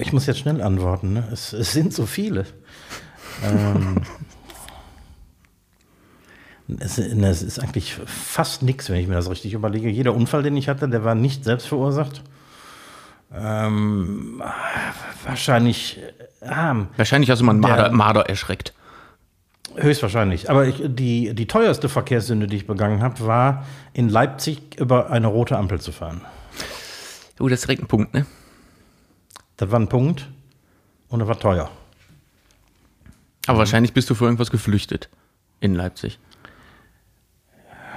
[0.00, 1.12] Ich muss jetzt schnell antworten.
[1.12, 1.28] Ne?
[1.32, 2.46] Es, es sind so viele.
[3.44, 4.02] ähm,
[6.78, 9.88] Es, es ist eigentlich fast nichts, wenn ich mir das richtig überlege.
[9.88, 12.22] Jeder Unfall, den ich hatte, der war nicht selbst verursacht.
[13.34, 14.42] Ähm,
[15.24, 15.98] wahrscheinlich.
[16.40, 18.72] Ah, wahrscheinlich hast du mal einen Marder, Marder erschreckt.
[19.76, 20.50] Höchstwahrscheinlich.
[20.50, 25.28] Aber ich, die, die teuerste Verkehrssünde, die ich begangen habe, war in Leipzig über eine
[25.28, 26.22] rote Ampel zu fahren.
[27.38, 28.26] Oh, das ist direkt ein Punkt, ne?
[29.56, 30.28] Das war ein Punkt
[31.08, 31.70] und das war teuer.
[33.46, 33.58] Aber mhm.
[33.58, 35.08] wahrscheinlich bist du vor irgendwas geflüchtet
[35.60, 36.18] in Leipzig.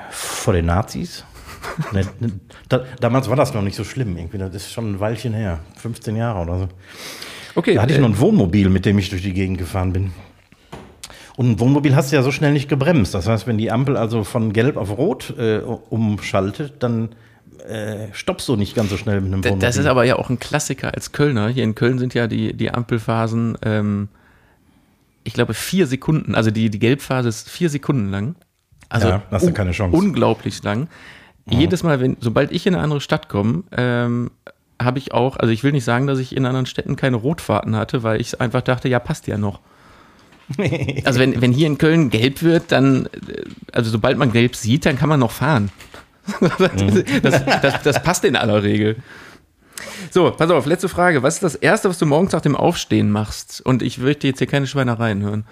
[0.09, 1.25] Vor den Nazis?
[1.91, 4.15] ne, ne, da, damals war das noch nicht so schlimm.
[4.17, 4.37] Irgendwie.
[4.37, 5.59] Das ist schon ein Weilchen her.
[5.77, 6.69] 15 Jahre oder so.
[7.55, 7.75] Okay.
[7.75, 10.11] Da hatte ich äh, noch ein Wohnmobil, mit dem ich durch die Gegend gefahren bin.
[11.35, 13.13] Und ein Wohnmobil hast du ja so schnell nicht gebremst.
[13.13, 17.09] Das heißt, wenn die Ampel also von gelb auf rot äh, umschaltet, dann
[17.67, 19.61] äh, stoppst du nicht ganz so schnell mit einem Wohnmobil.
[19.61, 21.49] Das ist aber ja auch ein Klassiker als Kölner.
[21.49, 24.09] Hier in Köln sind ja die, die Ampelphasen, ähm,
[25.23, 26.35] ich glaube, vier Sekunden.
[26.35, 28.35] Also die, die Gelbphase ist vier Sekunden lang.
[28.89, 29.97] Also ja, hast du keine Chance.
[29.97, 30.87] Unglaublich lang.
[31.49, 31.59] Ja.
[31.59, 34.31] Jedes Mal, wenn, sobald ich in eine andere Stadt komme, ähm,
[34.81, 37.75] habe ich auch, also ich will nicht sagen, dass ich in anderen Städten keine Rotfahrten
[37.75, 39.59] hatte, weil ich einfach dachte, ja, passt ja noch.
[41.05, 43.07] Also wenn, wenn hier in Köln gelb wird, dann,
[43.71, 45.71] also sobald man gelb sieht, dann kann man noch fahren.
[47.21, 48.97] Das, das, das passt in aller Regel.
[50.11, 51.23] So, pass auf, letzte Frage.
[51.23, 53.61] Was ist das Erste, was du morgens nach dem Aufstehen machst?
[53.61, 55.45] Und ich möchte jetzt hier keine Schweinereien hören.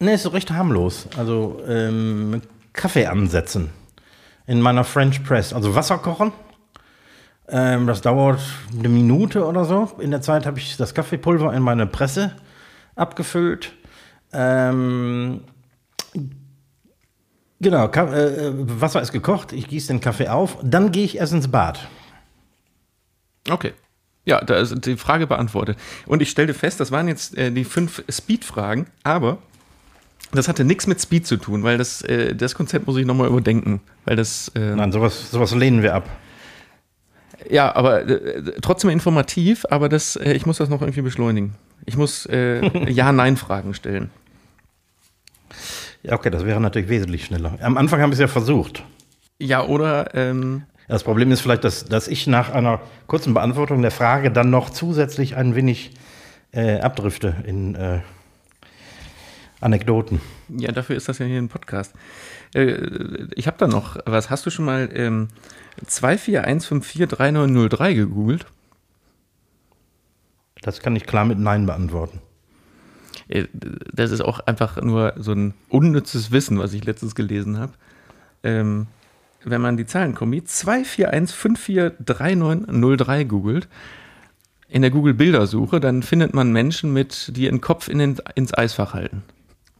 [0.00, 1.08] Ne, ist so recht harmlos.
[1.16, 2.42] Also ähm,
[2.72, 3.70] Kaffee ansetzen.
[4.46, 5.52] In meiner French Press.
[5.52, 6.32] Also Wasser kochen.
[7.50, 8.40] Ähm, das dauert
[8.78, 9.90] eine Minute oder so.
[9.98, 12.32] In der Zeit habe ich das Kaffeepulver in meine Presse
[12.94, 13.72] abgefüllt.
[14.32, 15.40] Ähm,
[17.60, 21.48] genau, äh, Wasser ist gekocht, ich gieße den Kaffee auf, dann gehe ich erst ins
[21.48, 21.88] Bad.
[23.48, 23.72] Okay.
[24.26, 25.78] Ja, da ist die Frage beantwortet.
[26.04, 29.38] Und ich stellte fest, das waren jetzt äh, die fünf Speed-Fragen, aber
[30.32, 33.28] das hatte nichts mit Speed zu tun, weil das, äh, das Konzept muss ich nochmal
[33.28, 33.80] überdenken.
[34.04, 36.06] Weil das, äh, Nein, sowas, sowas lehnen wir ab.
[37.48, 41.54] Ja, aber äh, trotzdem informativ, aber das, äh, ich muss das noch irgendwie beschleunigen.
[41.86, 44.10] Ich muss äh, Ja-Nein-Fragen stellen.
[46.02, 47.58] Ja, okay, das wäre natürlich wesentlich schneller.
[47.60, 48.84] Am Anfang haben wir es ja versucht.
[49.38, 50.14] Ja, oder?
[50.14, 54.50] Ähm, das Problem ist vielleicht, dass, dass ich nach einer kurzen Beantwortung der Frage dann
[54.50, 55.92] noch zusätzlich ein wenig
[56.52, 58.00] äh, abdrifte in äh,
[59.60, 60.20] Anekdoten.
[60.48, 61.92] Ja, dafür ist das ja hier ein Podcast.
[62.54, 64.30] Äh, ich habe da noch was.
[64.30, 65.28] Hast du schon mal ähm,
[65.86, 68.46] 241543903 gegoogelt?
[70.62, 72.20] Das kann ich klar mit Nein beantworten.
[73.28, 77.74] Äh, das ist auch einfach nur so ein unnützes Wissen, was ich letztens gelesen habe.
[78.42, 78.88] Ähm,
[79.44, 83.68] wenn man die Zahlenkombi 241543903 googelt,
[84.68, 88.94] in der Google-Bildersuche, dann findet man Menschen mit, die ihren Kopf in den, ins Eisfach
[88.94, 89.22] halten.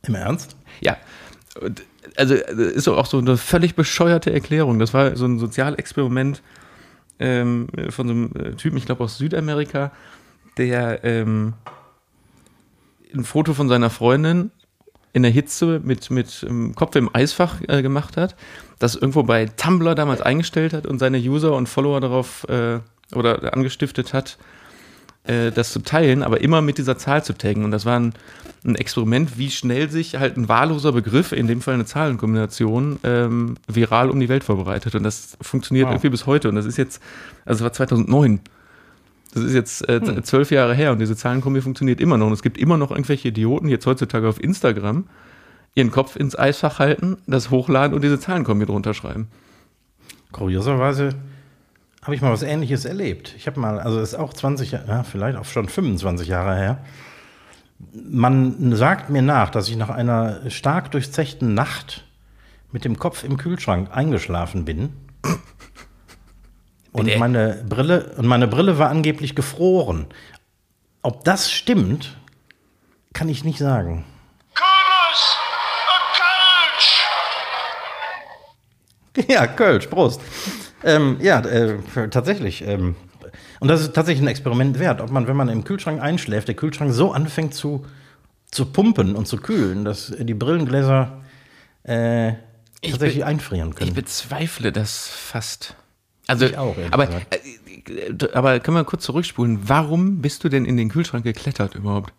[0.06, 0.56] Im Ernst?
[0.80, 0.96] Ja.
[2.16, 4.78] Also ist auch so eine völlig bescheuerte Erklärung.
[4.78, 6.42] Das war so ein Sozialexperiment
[7.18, 9.92] ähm, von so einem äh, Typen, ich glaube aus Südamerika,
[10.56, 11.54] der ähm,
[13.14, 14.50] ein Foto von seiner Freundin
[15.12, 18.36] in der Hitze mit, mit ähm, Kopf im Eisfach äh, gemacht hat,
[18.78, 22.80] das irgendwo bei Tumblr damals eingestellt hat und seine User und Follower darauf äh,
[23.14, 24.38] oder angestiftet hat,
[25.28, 27.64] äh, das zu teilen, aber immer mit dieser Zahl zu taggen.
[27.64, 28.14] Und das war ein,
[28.64, 33.56] ein, Experiment, wie schnell sich halt ein wahlloser Begriff, in dem Fall eine Zahlenkombination, ähm,
[33.66, 34.94] viral um die Welt verbreitet.
[34.94, 35.92] Und das funktioniert wow.
[35.92, 36.48] irgendwie bis heute.
[36.48, 37.02] Und das ist jetzt,
[37.44, 38.40] also es war 2009.
[39.34, 40.24] Das ist jetzt äh, hm.
[40.24, 42.26] zwölf Jahre her und diese Zahlenkombi funktioniert immer noch.
[42.28, 45.04] Und es gibt immer noch irgendwelche Idioten, jetzt heutzutage auf Instagram,
[45.74, 49.28] ihren Kopf ins Eisfach halten, das hochladen und diese Zahlenkombi drunter schreiben.
[50.32, 51.10] Kurioserweise
[52.08, 53.34] habe ich mal was Ähnliches erlebt.
[53.36, 56.78] Ich habe mal, also ist auch 20, ja, vielleicht auch schon 25 Jahre her.
[57.92, 62.06] Man sagt mir nach, dass ich nach einer stark durchzechten Nacht
[62.72, 64.94] mit dem Kopf im Kühlschrank eingeschlafen bin
[66.92, 70.06] und meine Brille, und meine Brille war angeblich gefroren.
[71.02, 72.16] Ob das stimmt,
[73.12, 74.06] kann ich nicht sagen.
[74.54, 75.36] Kölsch!
[79.28, 80.22] Ja, Kölsch, Prost.
[80.84, 81.78] Ähm, ja, äh,
[82.10, 82.66] tatsächlich.
[82.66, 82.96] Ähm,
[83.60, 86.54] und das ist tatsächlich ein Experiment wert, ob man, wenn man im Kühlschrank einschläft, der
[86.54, 87.84] Kühlschrank so anfängt zu,
[88.50, 91.20] zu pumpen und zu kühlen, dass die Brillengläser
[91.82, 92.32] äh,
[92.82, 93.90] tatsächlich einfrieren können.
[93.90, 95.74] Ich bezweifle das fast.
[96.26, 99.68] Also, ich auch, aber, äh, aber können wir kurz zurückspulen.
[99.68, 102.12] Warum bist du denn in den Kühlschrank geklettert überhaupt?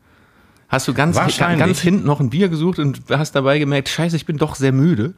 [0.67, 4.25] Hast du ganz, ganz hinten noch ein Bier gesucht und hast dabei gemerkt, scheiße, ich
[4.25, 5.15] bin doch sehr müde?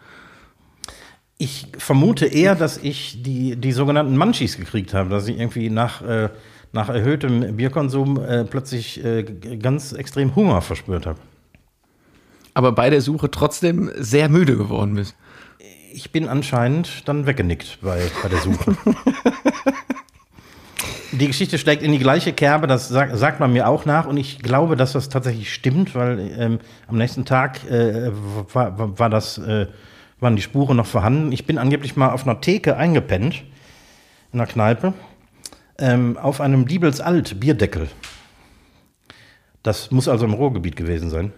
[1.42, 6.04] Ich vermute eher, dass ich die, die sogenannten Munchies gekriegt habe, dass ich irgendwie nach,
[6.04, 6.30] äh,
[6.72, 11.18] nach erhöhtem Bierkonsum äh, plötzlich äh, ganz extrem Hunger verspürt habe.
[12.54, 15.16] aber bei der Suche trotzdem sehr müde geworden bist.
[15.92, 18.78] Ich bin anscheinend dann weggenickt bei, bei der Suche.
[21.12, 24.18] die Geschichte schlägt in die gleiche Kerbe, das sagt, sagt man mir auch nach und
[24.18, 28.12] ich glaube, dass das tatsächlich stimmt, weil ähm, am nächsten Tag äh,
[28.54, 29.66] war, war, das, äh,
[30.22, 31.32] waren die Spuren noch vorhanden.
[31.32, 33.44] Ich bin angeblich mal auf einer Theke eingepennt,
[34.32, 34.94] in einer Kneipe,
[35.78, 37.90] ähm, auf einem Diebels Alt Bierdeckel.
[39.64, 41.34] Das muss also im Ruhrgebiet gewesen sein.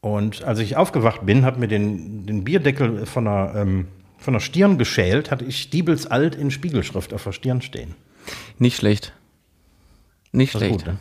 [0.00, 4.40] Und als ich aufgewacht bin, hat mir den, den Bierdeckel von der, ähm, von der
[4.40, 7.94] Stirn geschält, hatte ich Diebels Alt in Spiegelschrift auf der Stirn stehen.
[8.58, 9.12] Nicht schlecht.
[10.32, 10.72] Nicht schlecht.
[10.72, 10.96] gut, ne?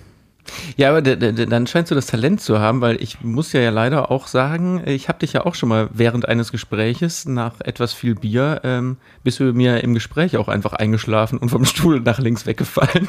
[0.78, 4.12] Ja, aber dann scheinst du das Talent zu haben, weil ich muss ja, ja leider
[4.12, 8.16] auch sagen, ich habe dich ja auch schon mal während eines Gespräches nach etwas viel
[8.16, 12.46] Bier, ähm, bist du mir im Gespräch auch einfach eingeschlafen und vom Stuhl nach links
[12.46, 13.08] weggefallen.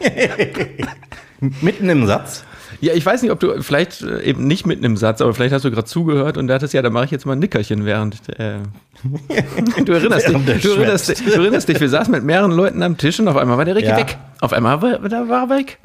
[1.60, 2.44] Mitten im Satz.
[2.80, 5.52] ja, ich weiß nicht, ob du, vielleicht äh, eben nicht mitten im Satz, aber vielleicht
[5.52, 8.16] hast du gerade zugehört und dachtest, ja, da mache ich jetzt mal ein Nickerchen während.
[8.38, 8.60] Äh,
[9.84, 12.82] du, erinnerst dich, Während du, erinnerst dich, du erinnerst dich, wir saßen mit mehreren Leuten
[12.82, 13.96] am Tisch und auf einmal war der Ricky Ja.
[13.98, 14.16] weg.
[14.40, 15.78] Auf einmal war, da war er weg.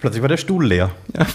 [0.00, 0.90] Plötzlich war der Stuhl leer.
[1.16, 1.26] Ja.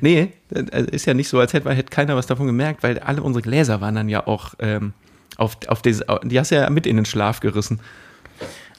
[0.00, 3.22] Nee, äh, ist ja nicht so, als hätte, hätte keiner was davon gemerkt, weil alle
[3.22, 4.92] unsere Gläser waren dann ja auch ähm,
[5.36, 7.80] auf, auf diese, die hast du ja mit in den Schlaf gerissen.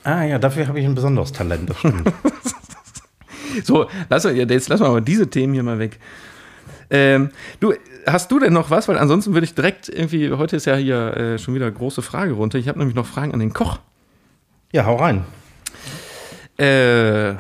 [0.04, 1.70] Ah ja, dafür habe ich ein besonderes Talent.
[1.70, 2.12] Das stimmt.
[3.64, 6.00] So, lass, jetzt lassen wir aber diese Themen hier mal weg.
[6.90, 7.74] Ähm, du,
[8.06, 8.88] hast du denn noch was?
[8.88, 12.34] Weil ansonsten würde ich direkt irgendwie, heute ist ja hier äh, schon wieder große Frage
[12.34, 12.58] runter.
[12.58, 13.80] Ich habe nämlich noch Fragen an den Koch.
[14.72, 15.26] ja, hau rein.
[16.58, 17.36] Äh,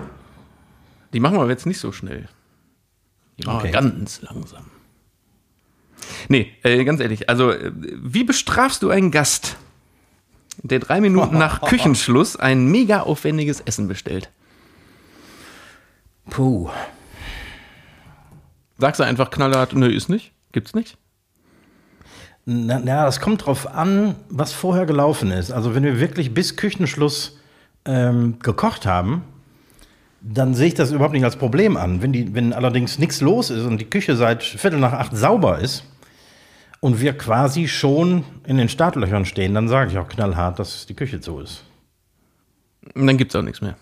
[1.13, 2.27] die machen wir jetzt nicht so schnell.
[3.37, 3.71] Die machen wir Okay.
[3.71, 4.65] ganz langsam.
[6.29, 9.57] Nee, äh, ganz ehrlich, also äh, wie bestrafst du einen Gast,
[10.63, 14.29] der drei Minuten nach Küchenschluss ein mega aufwendiges Essen bestellt?
[16.29, 16.69] Puh.
[18.77, 20.33] Sagst du einfach knallhart, nö, ist nicht?
[20.51, 20.97] Gibt's nicht?
[22.45, 25.51] Na, na, das kommt drauf an, was vorher gelaufen ist.
[25.51, 27.37] Also wenn wir wirklich bis Küchenschluss
[27.85, 29.23] ähm, gekocht haben,
[30.33, 32.01] dann sehe ich das überhaupt nicht als Problem an.
[32.01, 35.59] Wenn, die, wenn allerdings nichts los ist und die Küche seit Viertel nach acht sauber
[35.59, 35.83] ist
[36.79, 40.95] und wir quasi schon in den Startlöchern stehen, dann sage ich auch knallhart, dass die
[40.95, 41.63] Küche zu ist.
[42.93, 43.75] Und dann gibt's auch nichts mehr.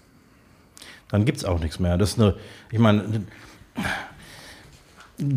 [1.10, 1.98] Dann gibt es auch nichts mehr.
[1.98, 2.36] Das ist eine,
[2.72, 3.26] ich meine,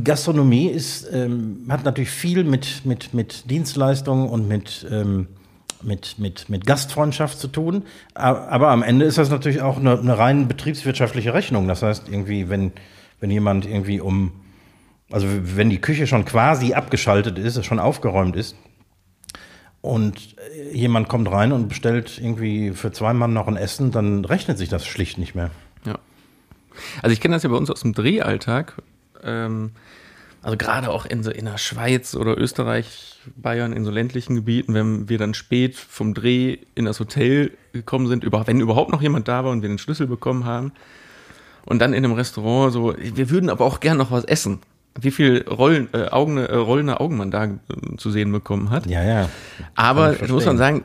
[0.03, 5.29] Gastronomie ist, ähm, hat natürlich viel mit, mit, mit Dienstleistungen und mit, ähm,
[5.83, 7.85] mit, mit, mit Gastfreundschaft zu tun.
[8.15, 11.69] Aber am Ende ist das natürlich auch eine, eine rein betriebswirtschaftliche Rechnung.
[11.69, 12.73] Das heißt, irgendwie, wenn,
[13.21, 14.33] wenn jemand irgendwie um,
[15.11, 18.57] also wenn die Küche schon quasi abgeschaltet ist, schon aufgeräumt ist,
[19.81, 20.35] und
[20.73, 24.69] jemand kommt rein und bestellt irgendwie für zwei Mann noch ein Essen, dann rechnet sich
[24.69, 25.51] das schlicht nicht mehr.
[25.85, 25.99] Ja.
[27.03, 28.75] Also ich kenne das ja bei uns aus dem Drehalltag.
[29.23, 29.73] Ähm,
[30.49, 34.73] also gerade auch in so in der Schweiz oder Österreich, Bayern, in so ländlichen Gebieten,
[34.73, 39.03] wenn wir dann spät vom Dreh in das Hotel gekommen sind, über, wenn überhaupt noch
[39.03, 40.73] jemand da war und wir den Schlüssel bekommen haben.
[41.67, 44.61] Und dann in einem Restaurant so, wir würden aber auch gern noch was essen.
[44.99, 47.51] Wie viel Rollen, äh, Augen, äh, rollende Augen man da äh,
[47.99, 48.87] zu sehen bekommen hat.
[48.87, 49.29] Ja, ja.
[49.75, 50.85] Aber ich muss man sagen,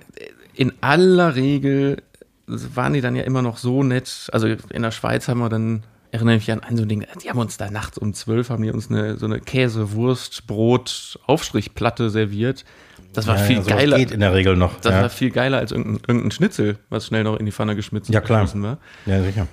[0.56, 2.04] in aller Regel
[2.48, 4.28] waren die dann ja immer noch so nett.
[4.34, 7.06] Also in der Schweiz haben wir dann, erinnere ich mich an ein so ein Ding,
[7.24, 10.46] die haben uns da nachts um zwölf, haben die uns eine, so eine Käse, Wurst,
[10.46, 12.66] Brot, Aufstrichplatte serviert.
[13.14, 13.98] Das war ja, viel ja, geiler.
[13.98, 14.80] geht in der Regel noch.
[14.80, 15.02] Das ja.
[15.02, 18.22] war viel geiler als irgendein, irgendein Schnitzel, was schnell noch in die Pfanne geschmissen Ja,
[18.22, 18.48] klar.
[18.62, 18.78] war.
[19.06, 19.48] ja, sicher.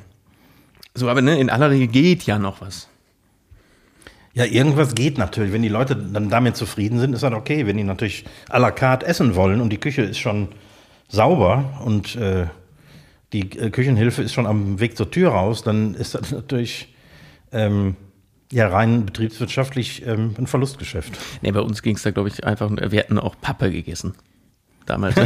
[0.94, 2.88] So, aber ne, in aller Regel geht ja noch was.
[4.34, 5.52] Ja, irgendwas geht natürlich.
[5.52, 7.66] Wenn die Leute dann damit zufrieden sind, ist das okay.
[7.66, 10.48] Wenn die natürlich à la carte essen wollen und die Küche ist schon
[11.08, 12.46] sauber und äh,
[13.32, 16.94] die äh, Küchenhilfe ist schon am Weg zur Tür raus, dann ist das natürlich
[17.52, 17.96] ähm,
[18.52, 21.18] ja rein betriebswirtschaftlich ähm, ein Verlustgeschäft.
[21.42, 24.14] Nee, bei uns ging es da, glaube ich, einfach, wir hatten auch Pappe gegessen.
[24.86, 25.14] Damals.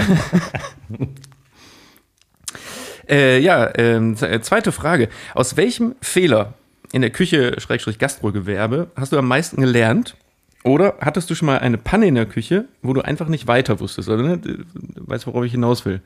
[3.09, 5.09] äh, ja, ähm, äh, zweite Frage.
[5.35, 6.55] Aus welchem Fehler
[6.93, 10.17] in der Küche, Schrägstrich Gastrogewerbe, hast du am meisten gelernt?
[10.65, 13.81] Oder hattest du schon mal eine Panne in der Küche, wo du einfach nicht weiter
[13.81, 14.09] wusstest?
[14.09, 14.39] Oder, ne?
[14.39, 14.65] Du
[14.97, 16.01] weißt, worauf ich hinaus will.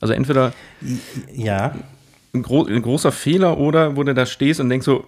[0.00, 0.52] Also entweder
[1.32, 1.74] Ja,
[2.34, 5.06] ein, gro ein großer Fehler oder wo du da stehst und denkst so,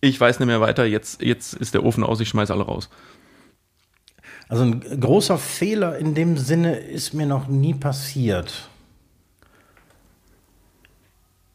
[0.00, 2.88] ich weiß nicht mehr weiter, jetzt, jetzt ist der Ofen aus, ich schmeiß alle raus.
[4.48, 8.68] also ein großer Fehler in dem Sinne ist mir noch nie passiert.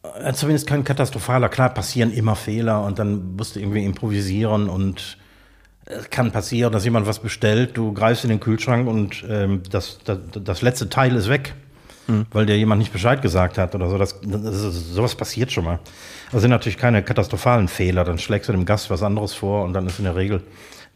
[0.02, 1.48] Äh, Zumindest kein katastrophaler.
[1.48, 5.18] Klar passieren immer Fehler und dann musst du irgendwie improvisieren und
[5.84, 9.98] es kann passieren, dass jemand was bestellt, du greifst in den Kühlschrank und ähm, das,
[10.04, 11.54] das, das letzte Teil ist weg,
[12.30, 13.98] weil dir jemand nicht Bescheid gesagt hat oder so.
[13.98, 15.78] Das, das sowas passiert schon mal.
[16.30, 18.04] Das sind natürlich keine katastrophalen Fehler.
[18.04, 20.42] Dann schlägst du dem Gast was anderes vor und dann ist in der Regel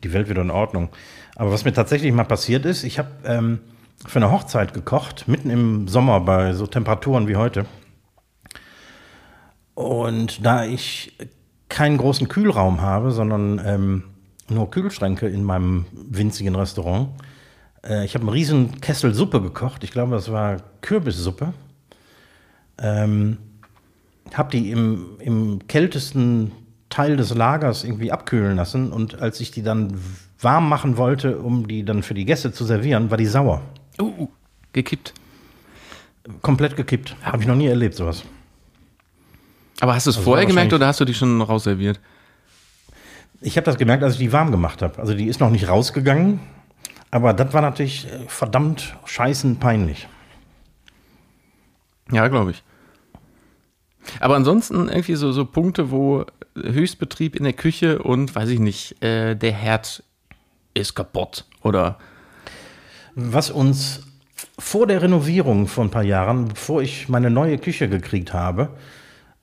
[0.03, 0.89] die Welt wieder in Ordnung.
[1.37, 3.61] Aber was mir tatsächlich mal passiert ist, ich habe ähm,
[4.07, 7.67] für eine Hochzeit gekocht, mitten im Sommer bei so Temperaturen wie heute.
[9.75, 11.17] Und da ich
[11.69, 14.05] keinen großen Kühlraum habe, sondern ähm,
[14.49, 17.09] nur Kühlschränke in meinem winzigen Restaurant,
[17.85, 19.85] äh, ich habe einen riesen Kessel Suppe gekocht.
[19.85, 21.53] Ich glaube, das war Kürbissuppe.
[22.79, 23.39] Ähm,
[24.35, 26.53] habe die im, im kältesten
[26.89, 29.99] Teil des Lagers irgendwie abkühlen lassen und als ich die dann
[30.41, 33.63] warm machen wollte, um die dann für die Gäste zu servieren, war die sauer.
[33.99, 34.29] Uh, uh
[34.73, 35.15] gekippt.
[36.43, 37.17] Komplett gekippt.
[37.23, 38.23] Habe ich noch nie erlebt, sowas.
[39.81, 42.01] Aber hast du es also vorher gemerkt oder hast du die schon rausserviert?
[43.41, 44.99] Ich habe das gemerkt, als ich die warm gemacht habe.
[44.99, 46.41] Also die ist noch nicht rausgegangen,
[47.17, 50.07] aber das war natürlich äh, verdammt scheißen peinlich.
[52.13, 52.63] Ja, glaube ich.
[54.21, 59.03] Aber ansonsten irgendwie so, so Punkte, wo Höchstbetrieb in der Küche und, weiß ich nicht,
[59.03, 60.05] äh, der Herd
[60.75, 61.99] ist kaputt oder.
[63.15, 64.03] Was uns
[64.59, 68.69] vor der Renovierung vor ein paar Jahren, bevor ich meine neue Küche gekriegt habe,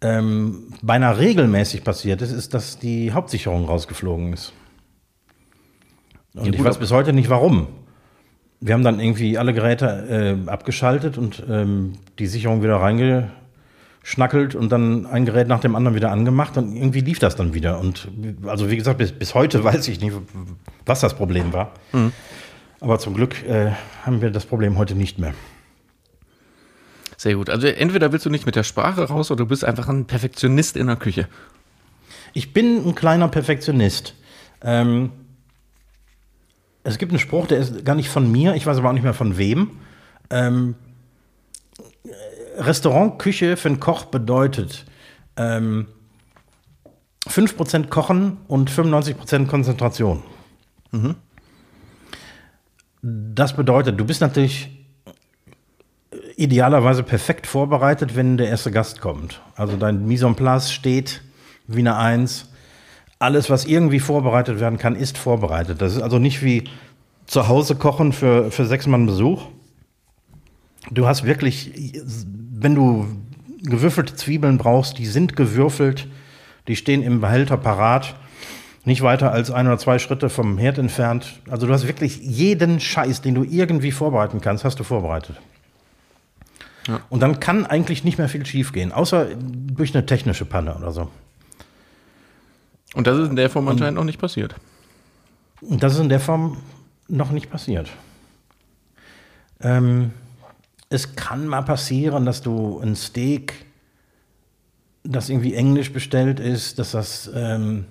[0.02, 4.54] ähm, beinahe regelmäßig passiert ist, ist, dass die Hauptsicherung rausgeflogen ist.
[6.36, 7.68] Und ja, ich weiß bis heute nicht warum.
[8.60, 14.72] Wir haben dann irgendwie alle Geräte äh, abgeschaltet und ähm, die Sicherung wieder reingeschnackelt und
[14.72, 17.80] dann ein Gerät nach dem anderen wieder angemacht und irgendwie lief das dann wieder.
[17.80, 18.08] Und
[18.46, 20.16] also wie gesagt, bis, bis heute weiß ich nicht,
[20.86, 21.74] was das Problem war.
[21.92, 22.14] Mhm.
[22.80, 23.72] Aber zum Glück äh,
[24.04, 25.34] haben wir das Problem heute nicht mehr.
[27.18, 27.50] Sehr gut.
[27.50, 30.76] Also entweder willst du nicht mit der Sprache raus oder du bist einfach ein Perfektionist
[30.76, 31.28] in der Küche.
[32.34, 34.16] Ich bin ein kleiner Perfektionist.
[34.62, 35.12] Ähm,
[36.84, 39.04] es gibt einen Spruch, der ist gar nicht von mir, ich weiß aber auch nicht
[39.04, 39.72] mehr von wem.
[40.30, 40.76] Ähm,
[42.58, 44.86] Restaurantküche für einen Koch bedeutet
[45.38, 45.88] ähm,
[47.28, 50.24] 5% Kochen und 95% Konzentration.
[50.92, 51.16] Mhm.
[53.02, 54.70] Das bedeutet, du bist natürlich
[56.36, 59.42] idealerweise perfekt vorbereitet, wenn der erste Gast kommt.
[59.56, 61.22] Also dein Mise en place steht
[61.68, 62.50] wie eine Eins.
[63.24, 65.82] Alles, was irgendwie vorbereitet werden kann, ist vorbereitet.
[65.82, 66.66] Das ist also nicht wie
[67.26, 69.44] zu Hause kochen für, für sechs Mann Besuch.
[70.92, 71.72] Du hast wirklich,
[72.52, 73.08] wenn du
[73.62, 76.10] gewürfelte Zwiebeln brauchst, die sind gewürfelt,
[76.68, 78.14] die stehen im Behälter parat,
[78.84, 81.40] nicht weiter als ein oder zwei Schritte vom Herd entfernt.
[81.50, 85.40] Also du hast wirklich jeden Scheiß, den du irgendwie vorbereiten kannst, hast du vorbereitet.
[86.90, 87.00] Ja.
[87.10, 91.08] Und dann kann eigentlich nicht mehr viel schiefgehen, außer durch eine technische Panne oder so.
[92.94, 94.56] Und das ist in der Form anscheinend noch nicht passiert.
[95.62, 96.58] Und das ist in der Form
[97.08, 97.90] noch nicht passiert.
[99.62, 100.12] Ähm,
[100.90, 103.66] es kann mal passieren, dass du ein Steak,
[105.04, 107.86] das irgendwie englisch bestellt ist, dass das ähm,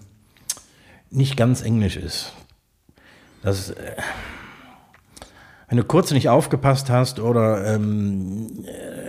[1.10, 2.32] nicht ganz englisch ist.
[3.42, 3.96] Das, äh,
[5.68, 9.01] wenn du kurz nicht aufgepasst hast oder ähm, äh,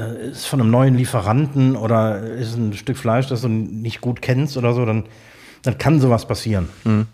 [0.00, 4.56] ist von einem neuen Lieferanten oder ist ein Stück Fleisch, das du nicht gut kennst
[4.56, 5.04] oder so, dann,
[5.62, 6.68] dann kann sowas passieren.
[6.84, 7.06] Mhm.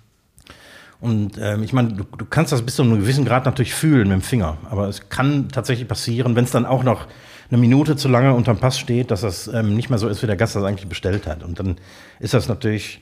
[1.01, 4.09] Und ähm, ich meine, du, du kannst das bis zu einem gewissen Grad natürlich fühlen
[4.09, 7.09] mit dem Finger, aber es kann tatsächlich passieren, wenn es dann auch noch
[7.51, 10.27] eine Minute zu lange unterm Pass steht, dass das ähm, nicht mehr so ist, wie
[10.27, 11.42] der Gast das eigentlich bestellt hat.
[11.42, 11.77] Und dann
[12.21, 13.01] ist das natürlich,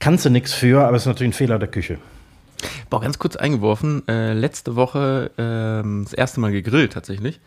[0.00, 1.98] kannst du nichts für, aber es ist natürlich ein Fehler der Küche.
[2.90, 4.06] Boah, ganz kurz eingeworfen.
[4.08, 7.40] Äh, letzte Woche äh, das erste Mal gegrillt tatsächlich.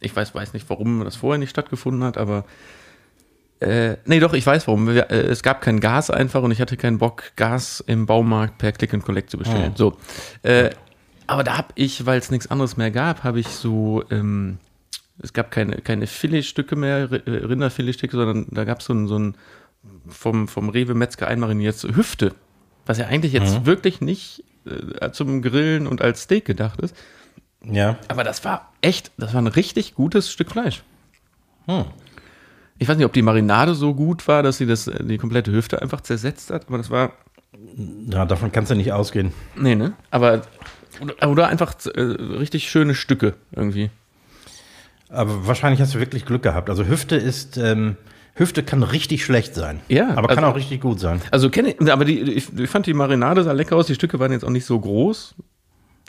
[0.00, 2.44] Ich weiß, weiß nicht, warum das vorher nicht stattgefunden hat, aber
[3.60, 4.88] äh, nee, doch, ich weiß warum.
[4.88, 8.58] Wir, äh, es gab kein Gas einfach und ich hatte keinen Bock, Gas im Baumarkt
[8.58, 9.72] per Click and Collect zu bestellen.
[9.74, 9.78] Oh.
[9.78, 9.96] So.
[10.42, 10.70] Äh,
[11.26, 14.58] aber da habe ich, weil es nichts anderes mehr gab, habe ich so, ähm,
[15.22, 19.18] es gab keine, keine Filetstücke mehr, äh, Rinderfiletstücke, sondern da gab es so ein, so
[19.18, 19.36] ein
[20.08, 22.34] vom, vom Rewe Metzger einmariniert Hüfte
[22.90, 23.66] was ja eigentlich jetzt mhm.
[23.66, 26.96] wirklich nicht äh, zum Grillen und als Steak gedacht ist.
[27.64, 27.98] Ja.
[28.08, 30.82] Aber das war echt, das war ein richtig gutes Stück Fleisch.
[31.66, 31.84] Hm.
[32.78, 35.52] Ich weiß nicht, ob die Marinade so gut war, dass sie das, äh, die komplette
[35.52, 37.12] Hüfte einfach zersetzt hat, aber das war.
[38.08, 39.32] Ja, davon kannst du nicht ausgehen.
[39.56, 39.92] Nee, ne?
[40.10, 40.42] Aber.
[41.26, 43.90] Oder, einfach äh, richtig schöne Stücke irgendwie.
[45.08, 46.70] Aber wahrscheinlich hast du wirklich Glück gehabt.
[46.70, 47.56] Also Hüfte ist.
[47.56, 47.96] Ähm
[48.34, 49.80] Hüfte kann richtig schlecht sein.
[49.88, 50.10] Ja.
[50.16, 51.20] Aber kann also, auch richtig gut sein.
[51.30, 53.86] Also kenne ich, aber die, ich, ich, fand die Marinade sah lecker aus.
[53.86, 55.34] Die Stücke waren jetzt auch nicht so groß.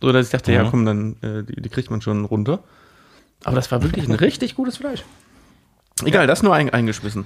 [0.01, 0.57] So dass ich dachte, mhm.
[0.57, 2.63] ja komm, dann, äh, die, die, kriegt man schon runter.
[3.43, 5.03] Aber das war wirklich ein richtig gutes Fleisch.
[6.03, 6.27] Egal, ja.
[6.27, 7.25] das nur ein, eingeschmissen.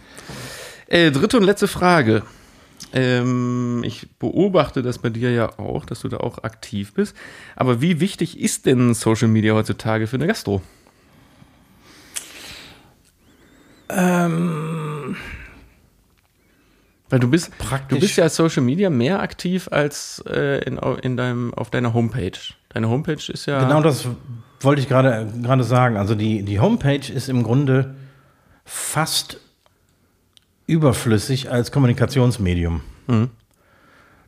[0.87, 2.23] Äh, dritte und letzte Frage.
[2.93, 7.15] Ähm, ich beobachte das bei dir ja auch, dass du da auch aktiv bist.
[7.55, 10.61] Aber wie wichtig ist denn Social Media heutzutage für eine Gastro?
[13.89, 15.15] Ähm,
[17.09, 17.97] Weil du bist, Praktisch.
[17.97, 21.93] du bist ja als Social Media mehr aktiv als äh, in, in deinem, auf deiner
[21.93, 22.31] Homepage.
[22.69, 23.59] Deine Homepage ist ja.
[23.59, 24.07] Genau das
[24.61, 25.97] wollte ich gerade gerade sagen.
[25.97, 27.95] Also die, die Homepage ist im Grunde
[28.65, 29.39] fast
[30.67, 32.81] überflüssig als Kommunikationsmedium.
[33.07, 33.29] Mhm.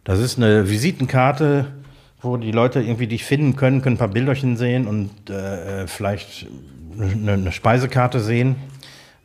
[0.04, 1.66] Das ist eine Visitenkarte,
[2.22, 6.48] wo die Leute irgendwie dich finden können, können ein paar Bilderchen sehen und äh, vielleicht
[6.98, 8.56] eine, eine Speisekarte sehen.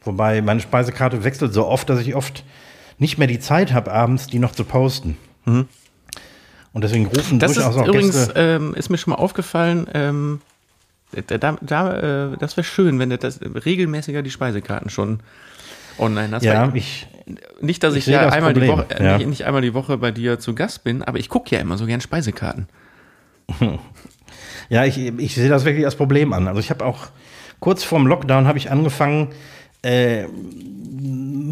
[0.05, 2.44] Wobei meine Speisekarte wechselt so oft, dass ich oft
[2.99, 5.16] nicht mehr die Zeit habe, abends die noch zu posten.
[5.45, 5.68] Mhm.
[6.72, 8.34] Und deswegen rufen das durchaus ist auch übrigens, Gäste.
[8.36, 10.40] Ähm, ist mir schon mal aufgefallen, ähm,
[11.26, 15.20] da, da, äh, das wäre schön, wenn du das regelmäßiger die Speisekarten schon
[15.99, 16.45] online hast.
[16.45, 17.07] Ja, ich,
[17.61, 19.18] nicht, dass ich, ich ja einmal die Woche, äh, ja.
[19.18, 21.76] Nicht, nicht, einmal die Woche bei dir zu Gast bin, aber ich gucke ja immer
[21.76, 22.68] so gern Speisekarten.
[24.68, 26.49] Ja, ich, ich sehe das wirklich als Problem an.
[26.49, 27.09] Also ich habe auch
[27.61, 29.28] kurz vorm Lockdown habe ich angefangen,
[29.82, 30.24] äh,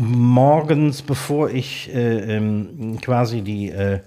[0.00, 4.00] morgens, bevor ich äh, ähm, quasi die, äh,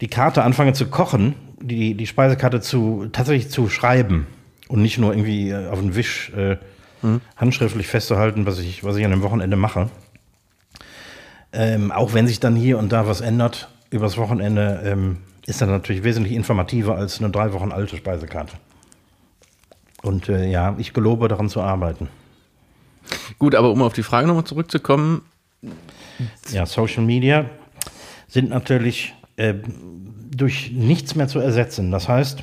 [0.00, 4.26] die Karte anfange zu kochen, die, die Speisekarte zu, tatsächlich zu schreiben
[4.68, 6.32] und nicht nur irgendwie äh, auf den Wisch
[7.02, 7.20] mhm.
[7.36, 9.88] handschriftlich festzuhalten, was ich, was ich an dem Wochenende mache.
[11.52, 15.68] Ähm, auch wenn sich dann hier und da was ändert übers Wochenende, ähm, ist das
[15.68, 18.54] natürlich wesentlich informativer als eine drei Wochen alte Speisekarte.
[20.02, 22.08] Und äh, ja, ich gelobe daran zu arbeiten.
[23.38, 25.22] Gut, aber um auf die Frage nochmal zurückzukommen.
[26.50, 27.46] Ja, Social Media
[28.28, 29.54] sind natürlich äh,
[30.30, 31.90] durch nichts mehr zu ersetzen.
[31.90, 32.42] Das heißt,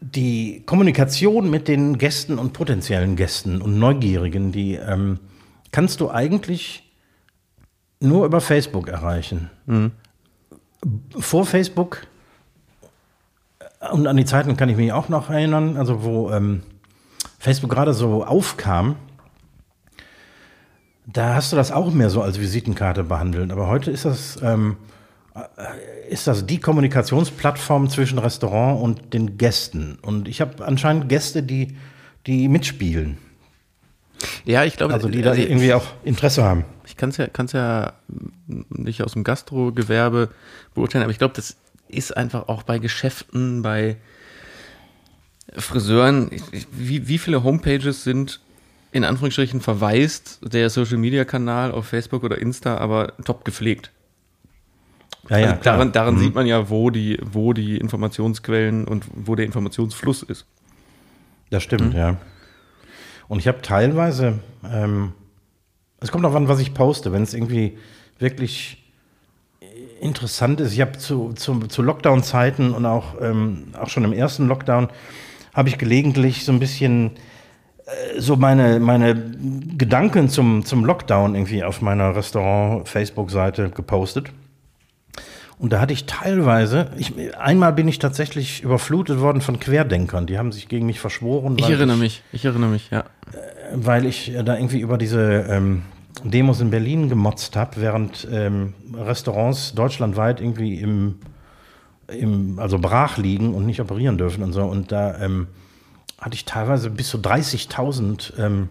[0.00, 5.18] die Kommunikation mit den Gästen und potenziellen Gästen und Neugierigen, die ähm,
[5.72, 6.84] kannst du eigentlich
[8.00, 9.50] nur über Facebook erreichen.
[9.66, 9.90] Mhm.
[11.18, 12.06] Vor Facebook
[13.92, 16.62] und an die Zeiten kann ich mich auch noch erinnern, also wo ähm,
[17.38, 18.96] Facebook gerade so aufkam,
[21.06, 23.50] da hast du das auch mehr so als Visitenkarte behandelt.
[23.50, 24.76] Aber heute ist das, ähm,
[25.34, 29.98] äh, ist das die Kommunikationsplattform zwischen Restaurant und den Gästen.
[30.02, 31.76] Und ich habe anscheinend Gäste, die,
[32.26, 33.18] die mitspielen.
[34.44, 36.64] Ja, ich glaube, also die da also irgendwie auch Interesse haben.
[36.84, 37.92] Ich kann es ja, kann's ja
[38.68, 40.30] nicht aus dem Gastrogewerbe
[40.74, 41.56] beurteilen, aber ich glaube, das
[41.88, 43.96] ist einfach auch bei Geschäften, bei
[45.56, 46.30] Friseuren,
[46.72, 48.40] wie, wie viele Homepages sind
[48.90, 53.90] in Anführungsstrichen verweist der Social Media Kanal auf Facebook oder Insta, aber top gepflegt.
[55.28, 56.18] Ja, ja, also daran, daran mhm.
[56.20, 60.46] sieht man ja, wo die, wo die Informationsquellen und wo der Informationsfluss ist.
[61.50, 61.98] Das stimmt, mhm.
[61.98, 62.16] ja.
[63.28, 65.12] Und ich habe teilweise, ähm,
[66.00, 67.76] es kommt auch an, was ich poste, wenn es irgendwie
[68.18, 68.82] wirklich
[70.00, 70.72] interessant ist.
[70.72, 74.88] Ich habe zu, zu, zu Lockdown-Zeiten und auch, ähm, auch schon im ersten Lockdown
[75.58, 77.10] habe ich gelegentlich so ein bisschen
[77.84, 79.16] äh, so meine, meine
[79.76, 84.30] Gedanken zum, zum Lockdown irgendwie auf meiner Restaurant-Facebook-Seite gepostet.
[85.58, 90.38] Und da hatte ich teilweise, ich, einmal bin ich tatsächlich überflutet worden von Querdenkern, die
[90.38, 91.56] haben sich gegen mich verschworen.
[91.58, 93.00] Ich erinnere ich, mich, ich erinnere mich, ja.
[93.00, 93.04] Äh,
[93.74, 95.82] weil ich da irgendwie über diese ähm,
[96.22, 101.16] Demos in Berlin gemotzt habe, während ähm, Restaurants deutschlandweit irgendwie im
[102.08, 104.64] im, also brach liegen und nicht operieren dürfen und so.
[104.64, 105.48] Und da ähm,
[106.20, 108.68] hatte ich teilweise bis zu 30.000 ähm,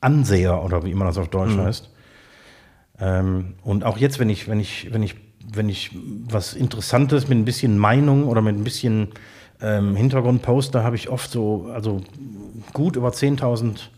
[0.00, 1.60] Anseher oder wie immer das auf Deutsch mhm.
[1.60, 1.90] heißt.
[3.00, 5.16] Ähm, und auch jetzt, wenn ich, wenn ich, wenn ich,
[5.52, 5.96] wenn ich
[6.28, 9.08] was Interessantes mit ein bisschen Meinung oder mit ein bisschen
[9.60, 12.02] ähm, Hintergrund poste, habe ich oft so, also
[12.72, 13.88] gut über 10.000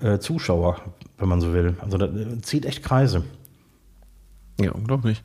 [0.00, 0.80] äh, Zuschauer,
[1.18, 1.76] wenn man so will.
[1.80, 3.24] Also das äh, zieht echt Kreise.
[4.60, 5.22] Ja, unglaublich.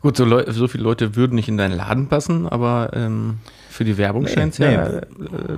[0.00, 3.38] Gut, so, Leu so viele Leute würden nicht in deinen Laden passen, aber ähm,
[3.68, 4.72] für die Werbung nee, scheint es nee.
[4.72, 5.02] ja äh,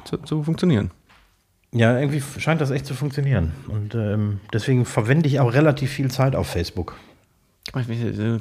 [0.05, 0.91] zu, zu, funktionieren.
[1.73, 3.53] Ja, irgendwie scheint das echt zu funktionieren.
[3.69, 6.97] Und ähm, deswegen verwende ich auch relativ viel Zeit auf Facebook.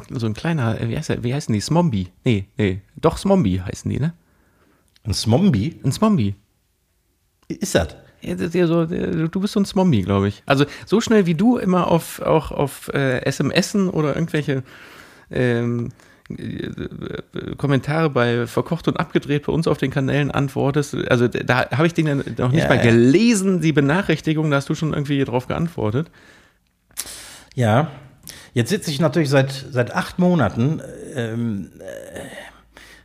[0.09, 1.61] So ein kleiner, wie, heißt der, wie heißen die?
[1.61, 2.07] Smombi?
[2.25, 4.13] Nee, nee, doch Smombi heißen die, ne?
[5.03, 5.79] Ein Smombi?
[5.83, 6.35] Ein Smombi.
[7.47, 7.95] Ist das?
[8.23, 10.43] Du bist so ein Smombi, glaube ich.
[10.45, 14.63] Also so schnell wie du immer auf, auch auf äh, SMSen oder irgendwelche
[15.31, 15.89] ähm,
[17.57, 20.95] Kommentare bei Verkocht und Abgedreht bei uns auf den Kanälen antwortest.
[21.09, 24.69] Also da habe ich den dann noch nicht ja, mal gelesen, die Benachrichtigung, da hast
[24.69, 26.09] du schon irgendwie drauf geantwortet.
[27.53, 27.91] Ja,
[28.53, 30.81] jetzt sitze ich natürlich seit, seit acht Monaten
[31.15, 31.71] ähm,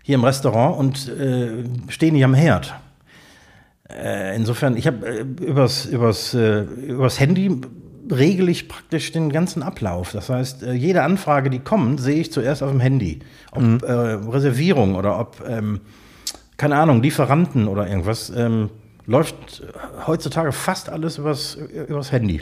[0.03, 2.75] hier im Restaurant und äh, stehe nicht am Herd.
[3.89, 7.61] Äh, insofern, ich habe äh, übers, übers, äh, übers Handy
[8.11, 10.13] regel ich praktisch den ganzen Ablauf.
[10.13, 13.21] Das heißt, äh, jede Anfrage, die kommt, sehe ich zuerst auf dem Handy.
[13.53, 13.81] Ob mhm.
[13.83, 15.81] äh, Reservierung oder ob, ähm,
[16.57, 18.71] keine Ahnung, Lieferanten oder irgendwas, ähm,
[19.07, 19.63] läuft
[20.07, 22.41] heutzutage fast alles übers, übers Handy.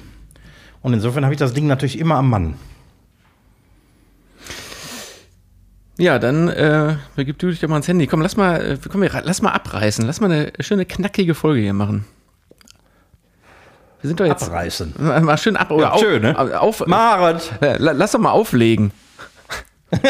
[0.83, 2.55] Und insofern habe ich das Ding natürlich immer am Mann.
[5.97, 8.07] Ja, dann äh, begib du dich doch mal ans Handy.
[8.07, 10.05] Komm, lass mal, äh, komm, wir- lass mal abreißen.
[10.05, 12.05] Lass mal eine schöne, knackige Folge hier machen.
[14.05, 14.43] Wir sind doch jetzt.
[14.43, 14.93] Abreißen.
[14.99, 15.71] Mal, schön ab.
[15.71, 16.61] Oder Ja, auf, schön, ne?
[16.61, 18.91] Auf, la- lass doch mal auflegen.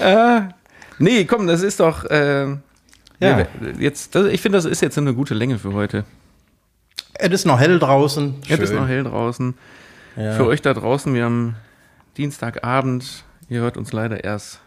[0.00, 0.40] äh,
[0.98, 2.04] nee, komm, das ist doch.
[2.06, 2.48] Äh,
[3.20, 3.46] Ja.
[3.78, 6.04] jetzt, das, ich finde, das ist jetzt eine gute Länge für heute.
[7.14, 8.34] Es ist noch hell draußen.
[8.46, 8.78] Jetzt ist Schön.
[8.80, 9.54] noch hell draußen.
[10.16, 10.32] Ja.
[10.32, 11.54] Für euch da draußen, wir haben
[12.16, 13.22] Dienstagabend.
[13.48, 14.58] Ihr hört uns leider erst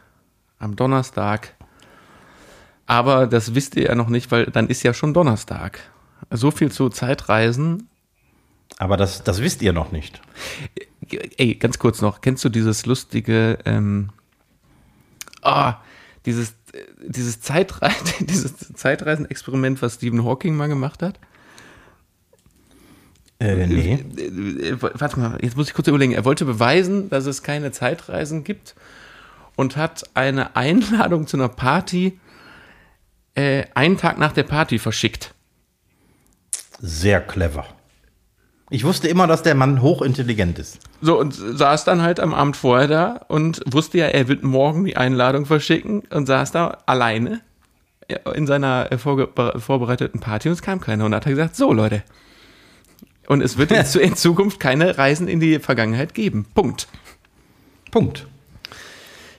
[0.60, 1.56] am Donnerstag.
[2.94, 5.80] Aber das wisst ihr ja noch nicht, weil dann ist ja schon Donnerstag.
[6.30, 7.90] So viel zu Zeitreisen.
[8.78, 10.22] Aber das, das wisst ihr noch nicht.
[11.38, 12.22] Ey, ganz kurz noch.
[12.22, 14.10] Kennst du dieses lustige, ähm,
[15.42, 15.78] ah,
[16.28, 16.54] dieses,
[17.04, 17.90] dieses, Zeitre
[18.20, 21.20] dieses Zeitreisenexperiment, was Stephen Hawking mal gemacht hat?
[23.40, 24.06] Äh, nee.
[24.18, 26.14] Äh, äh, Warte mal, jetzt muss ich kurz überlegen.
[26.14, 28.76] Er wollte beweisen, dass es keine Zeitreisen gibt
[29.56, 32.20] und hat eine Einladung zu einer Party
[33.36, 35.34] äh, einen Tag nach der Party verschickt.
[36.80, 37.66] Sehr clever.
[38.70, 40.80] Ich wusste immer, dass der Mann hochintelligent ist.
[41.02, 44.86] So, und saß dann halt am Abend vorher da und wusste ja, er wird morgen
[44.86, 47.42] die Einladung verschicken und saß da alleine
[48.34, 51.06] in seiner vorbereiteten Party und es kam keiner.
[51.06, 52.04] Und hat gesagt, so Leute,
[53.28, 56.46] und es wird in Zukunft keine Reisen in die Vergangenheit geben.
[56.54, 56.88] Punkt.
[57.92, 58.28] Punkt.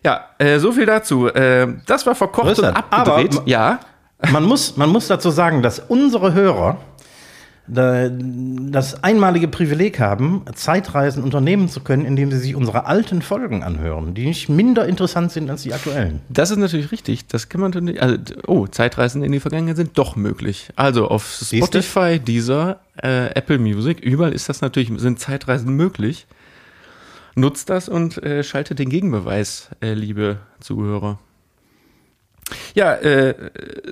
[0.05, 1.29] Ja, äh, so viel dazu.
[1.29, 2.77] Äh, das war verkocht und Größer.
[2.77, 3.37] abgedreht.
[3.39, 3.81] Aber- ja,
[4.33, 6.79] Man muss, man muss dazu sagen, dass unsere Hörer
[7.67, 13.63] da, das einmalige Privileg haben, Zeitreisen unternehmen zu können, indem sie sich unsere alten Folgen
[13.63, 16.21] anhören, die nicht minder interessant sind als die aktuellen.
[16.29, 17.27] das ist natürlich richtig.
[17.29, 18.03] Das kann man natürlich.
[18.03, 20.69] Also, oh, Zeitreisen in die Vergangenheit sind doch möglich.
[20.77, 21.41] Also auf?
[21.43, 26.27] Spotify, Deezer, äh, Apple Music, überall ist das natürlich, sind Zeitreisen möglich.
[27.37, 31.19] Nutzt das und äh, schaltet den Gegenbeweis, äh, liebe Zuhörer.
[32.75, 33.35] Ja, äh,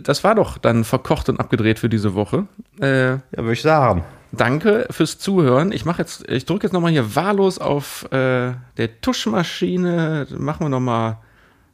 [0.03, 2.47] das war doch dann verkocht und abgedreht für diese Woche.
[2.81, 4.05] Äh, Ja, würde ich sagen.
[4.31, 5.73] Danke fürs Zuhören.
[5.73, 10.27] Ich mache jetzt, ich drücke jetzt nochmal hier wahllos auf äh, der Tuschmaschine.
[10.39, 11.19] Machen wir nochmal.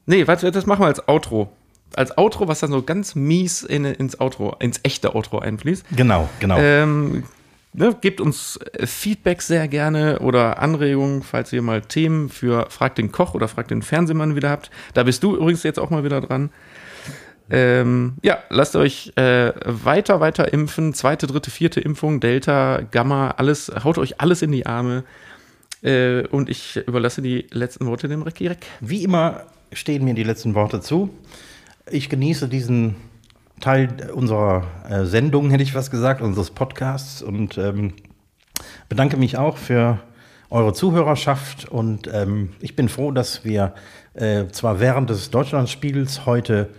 [0.07, 1.53] Nee, warte, das machen wir als Outro.
[1.95, 5.85] Als Outro, was dann so ganz mies in, ins Outro, ins echte Outro einfließt.
[5.97, 6.59] Genau, genau.
[6.59, 7.25] Ähm,
[7.73, 12.95] ne, gebt uns äh, Feedback sehr gerne oder Anregungen, falls ihr mal Themen für Frag
[12.95, 14.71] den Koch oder Frag den Fernsehmann wieder habt.
[14.95, 16.51] Da bist du übrigens jetzt auch mal wieder dran.
[17.51, 20.93] Ähm, ja, lasst euch äh, weiter, weiter impfen.
[20.93, 25.05] Zweite, dritte, vierte Impfung, Delta, Gamma, alles, haut euch alles in die Arme.
[25.83, 28.66] Äh, und ich überlasse die letzten Worte dem Recki Reck.
[28.81, 31.11] Wie immer stehen mir die letzten Worte zu.
[31.91, 32.97] Ich genieße diesen
[33.61, 37.94] Teil unserer äh, Sendung, hätte ich was gesagt, unseres Podcasts und ähm,
[38.88, 39.98] bedanke mich auch für
[40.50, 43.74] eure Zuhörerschaft und ähm, ich bin froh, dass wir
[44.14, 46.70] äh, zwar während des Deutschlandspiels heute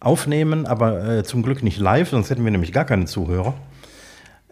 [0.00, 3.54] aufnehmen, aber äh, zum Glück nicht live, sonst hätten wir nämlich gar keine Zuhörer.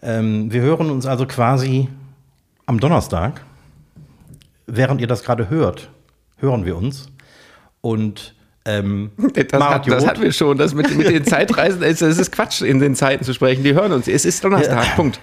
[0.01, 1.87] Ähm, wir hören uns also quasi
[2.65, 3.43] am Donnerstag.
[4.67, 5.89] Während ihr das gerade hört,
[6.37, 7.09] hören wir uns.
[7.81, 8.35] Und
[8.67, 12.31] ähm, Das, hat, das hatten wir schon, das mit, mit den Zeitreisen, es es ist
[12.31, 13.63] Quatsch, in den Zeiten zu sprechen.
[13.63, 14.07] Die hören uns.
[14.07, 15.19] Es ist Donnerstag, Punkt.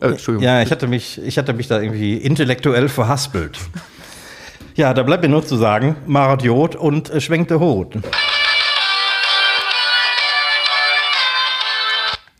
[0.00, 0.44] Äh, Entschuldigung.
[0.44, 3.58] Ja, ich hatte mich, ich hatte mich da irgendwie intellektuell verhaspelt.
[4.74, 7.96] Ja, da bleibt mir nur zu sagen, Marat Jod und äh, schwenkte Hut.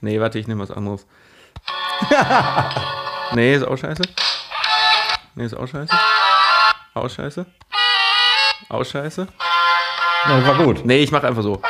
[0.00, 1.06] Nee, warte, ich nehme was anderes.
[3.34, 4.02] nee, ist auch scheiße.
[5.34, 5.92] Nee, ist auch scheiße.
[6.94, 7.46] Auch scheiße.
[8.68, 9.26] Auch scheiße.
[10.26, 10.84] Ja, war gut.
[10.84, 11.60] Nee, ich mache einfach so.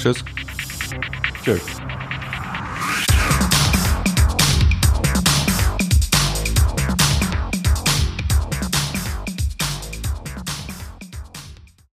[0.00, 0.24] Tschüss.